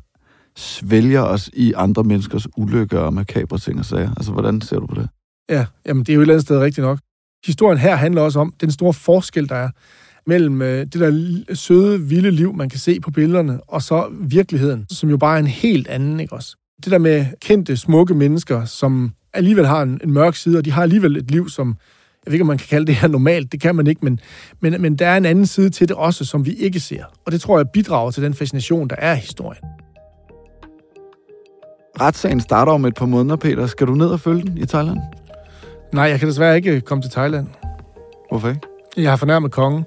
svælger 0.55 1.21
os 1.21 1.49
i 1.53 1.73
andre 1.75 2.03
menneskers 2.03 2.47
ulykker 2.57 2.99
og 2.99 3.13
makabre 3.13 3.57
ting 3.57 3.79
og 3.79 3.85
sager. 3.85 4.13
Altså, 4.17 4.31
hvordan 4.31 4.61
ser 4.61 4.79
du 4.79 4.87
på 4.87 4.95
det? 4.95 5.09
Ja, 5.49 5.65
jamen 5.85 6.03
det 6.03 6.09
er 6.09 6.15
jo 6.15 6.21
et 6.21 6.23
eller 6.23 6.33
andet 6.33 6.45
sted 6.45 6.59
rigtigt 6.59 6.85
nok. 6.85 6.99
Historien 7.45 7.77
her 7.77 7.95
handler 7.95 8.21
også 8.21 8.39
om 8.39 8.53
den 8.61 8.71
store 8.71 8.93
forskel, 8.93 9.49
der 9.49 9.55
er 9.55 9.69
mellem 10.27 10.61
øh, 10.61 10.79
det 10.79 10.93
der 10.93 11.55
søde, 11.55 12.01
vilde 12.01 12.31
liv, 12.31 12.53
man 12.53 12.69
kan 12.69 12.79
se 12.79 12.99
på 12.99 13.11
billederne, 13.11 13.59
og 13.63 13.81
så 13.81 14.09
virkeligheden, 14.11 14.85
som 14.89 15.09
jo 15.09 15.17
bare 15.17 15.35
er 15.35 15.39
en 15.39 15.47
helt 15.47 15.87
anden, 15.87 16.19
ikke 16.19 16.33
også? 16.33 16.55
Det 16.83 16.91
der 16.91 16.97
med 16.97 17.25
kendte, 17.41 17.77
smukke 17.77 18.13
mennesker, 18.13 18.65
som 18.65 19.11
alligevel 19.33 19.65
har 19.65 19.81
en, 19.81 20.01
en 20.03 20.13
mørk 20.13 20.35
side, 20.35 20.57
og 20.57 20.65
de 20.65 20.71
har 20.71 20.81
alligevel 20.81 21.17
et 21.17 21.31
liv, 21.31 21.49
som, 21.49 21.67
jeg 22.25 22.31
ved 22.31 22.33
ikke, 22.33 22.43
om 22.43 22.47
man 22.47 22.57
kan 22.57 22.67
kalde 22.69 22.87
det 22.87 22.95
her 22.95 23.07
normalt, 23.07 23.51
det 23.51 23.61
kan 23.61 23.75
man 23.75 23.87
ikke, 23.87 24.01
men, 24.03 24.19
men, 24.59 24.81
men 24.81 24.95
der 24.95 25.07
er 25.07 25.17
en 25.17 25.25
anden 25.25 25.45
side 25.45 25.69
til 25.69 25.87
det 25.87 25.95
også, 25.95 26.25
som 26.25 26.45
vi 26.45 26.53
ikke 26.53 26.79
ser. 26.79 27.03
Og 27.25 27.31
det 27.31 27.41
tror 27.41 27.57
jeg 27.59 27.69
bidrager 27.69 28.11
til 28.11 28.23
den 28.23 28.33
fascination, 28.33 28.87
der 28.87 28.95
er 28.95 29.13
i 29.13 29.19
historien. 29.19 29.63
Retssagen 32.01 32.39
starter 32.39 32.71
om 32.71 32.85
et 32.85 32.95
par 32.95 33.05
måneder, 33.05 33.35
Peter. 33.35 33.67
Skal 33.67 33.87
du 33.87 33.95
ned 33.95 34.07
og 34.07 34.19
følge 34.19 34.41
den 34.41 34.57
i 34.57 34.65
Thailand? 34.65 34.97
Nej, 35.93 36.03
jeg 36.03 36.19
kan 36.19 36.27
desværre 36.27 36.55
ikke 36.55 36.81
komme 36.81 37.01
til 37.01 37.11
Thailand. 37.11 37.47
Hvorfor 38.29 38.49
ikke? 38.49 38.61
Jeg 38.97 39.09
har 39.11 39.17
fornærmet 39.17 39.51
kongen. 39.51 39.85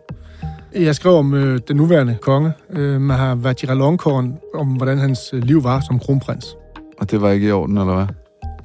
Jeg 0.74 0.94
skrev 0.94 1.12
om 1.12 1.34
øh, 1.34 1.60
den 1.68 1.76
nuværende 1.76 2.18
konge, 2.22 2.52
øh, 2.70 3.08
Vajiralongkorn, 3.44 4.38
om 4.54 4.68
hvordan 4.68 4.98
hans 4.98 5.20
øh, 5.32 5.42
liv 5.42 5.64
var 5.64 5.80
som 5.80 5.98
kronprins. 5.98 6.56
Og 7.00 7.10
det 7.10 7.20
var 7.20 7.30
ikke 7.30 7.48
i 7.48 7.52
orden, 7.52 7.78
eller 7.78 7.94
hvad? 7.94 8.06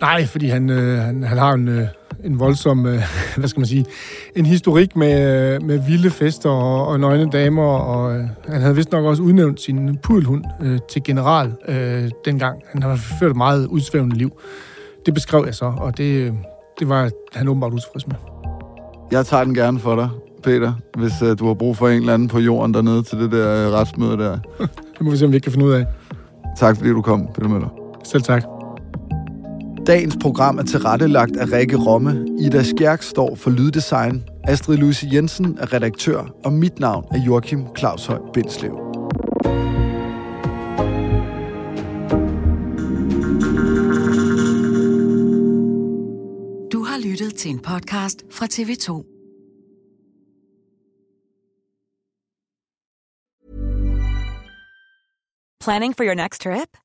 Nej, 0.02 0.26
fordi 0.26 0.48
han, 0.48 0.70
øh, 0.70 1.00
han, 1.00 1.24
han 1.24 1.38
har 1.38 1.54
en, 1.54 1.68
øh, 1.68 1.88
en 2.24 2.40
voldsom, 2.40 2.86
øh, 2.86 3.02
hvad 3.38 3.48
skal 3.48 3.60
man 3.60 3.68
sige, 3.68 3.86
en 4.36 4.46
historik 4.46 4.96
med, 4.96 5.54
øh, 5.56 5.64
med 5.64 5.80
vilde 5.88 6.10
fester 6.10 6.50
og, 6.50 6.88
og 6.88 7.00
nøgne 7.00 7.30
damer, 7.32 7.64
og 7.64 8.16
øh, 8.16 8.24
han 8.48 8.62
havde 8.62 8.76
vist 8.76 8.92
nok 8.92 9.06
også 9.06 9.24
udnævnt 9.24 9.62
sin 9.62 9.98
pudelhund 9.98 10.44
øh, 10.62 10.80
til 10.90 11.04
general 11.04 11.52
øh, 11.68 12.10
dengang. 12.26 12.62
Han 12.72 12.84
har 12.84 12.96
ført 12.96 13.32
et 13.32 13.38
meget 13.38 13.68
udsvævende 13.68 14.16
liv. 14.16 14.32
Det 15.06 15.14
beskrev 15.14 15.44
jeg 15.46 15.56
så, 15.56 15.74
og 15.78 15.98
det, 15.98 16.14
øh, 16.14 16.34
det 16.80 16.90
var 16.90 17.10
han 17.34 17.48
åbenbart 17.48 17.74
utilfreds 17.74 18.08
med. 18.08 18.16
Jeg 19.12 19.26
tager 19.26 19.44
den 19.44 19.56
gerne 19.56 19.80
for 19.80 19.96
dig, 19.96 20.10
Peter, 20.44 20.74
hvis 20.98 21.22
uh, 21.22 21.40
du 21.40 21.48
har 21.48 21.54
brug 21.54 21.78
for 21.78 21.88
en 21.88 22.00
eller 22.00 22.14
anden 22.14 22.28
på 22.28 22.40
jorden 22.40 22.74
dernede 22.74 23.04
til 23.04 23.20
det 23.20 23.32
der 23.32 23.68
uh, 23.68 23.74
retsmøde 23.74 24.18
der. 24.18 24.38
Det 24.98 25.02
må 25.02 25.12
vi 25.12 25.18
se, 25.18 25.26
om 25.26 25.32
vi 25.32 25.36
ikke 25.36 25.46
kan 25.46 25.52
finde 25.52 25.66
ud 25.66 25.72
af. 25.72 25.86
Tak 26.58 26.78
fordi 26.78 26.90
du 26.90 27.02
kom, 27.02 27.28
Peter 27.36 27.48
Møller. 27.48 27.85
Selv 28.06 28.24
tak. 28.24 28.44
Dagens 29.88 30.18
program 30.22 30.58
er 30.58 30.64
tilrettelagt 30.64 31.38
af 31.38 31.52
Rikke 31.52 31.78
Romme. 31.78 32.26
Ida 32.40 32.64
Skjærk 32.64 33.04
står 33.04 33.36
for 33.36 33.50
lyddesign. 33.50 34.24
Astrid 34.44 34.78
Louise 34.78 35.08
Jensen 35.14 35.58
er 35.62 35.74
redaktør, 35.74 36.26
og 36.46 36.54
mit 36.54 36.80
navn 36.80 37.06
er 37.12 37.20
Joachim 37.20 37.66
Claus 37.78 38.06
Høj 38.06 38.20
Bindslev. 38.34 38.72
Du 46.72 46.84
har 46.84 47.10
lyttet 47.10 47.36
til 47.36 47.52
en 47.52 47.60
podcast 47.60 48.24
fra 48.32 48.46
TV2. 48.46 49.12
Planning 55.60 55.96
for 55.96 56.04
your 56.04 56.14
next 56.14 56.42
trip? 56.42 56.85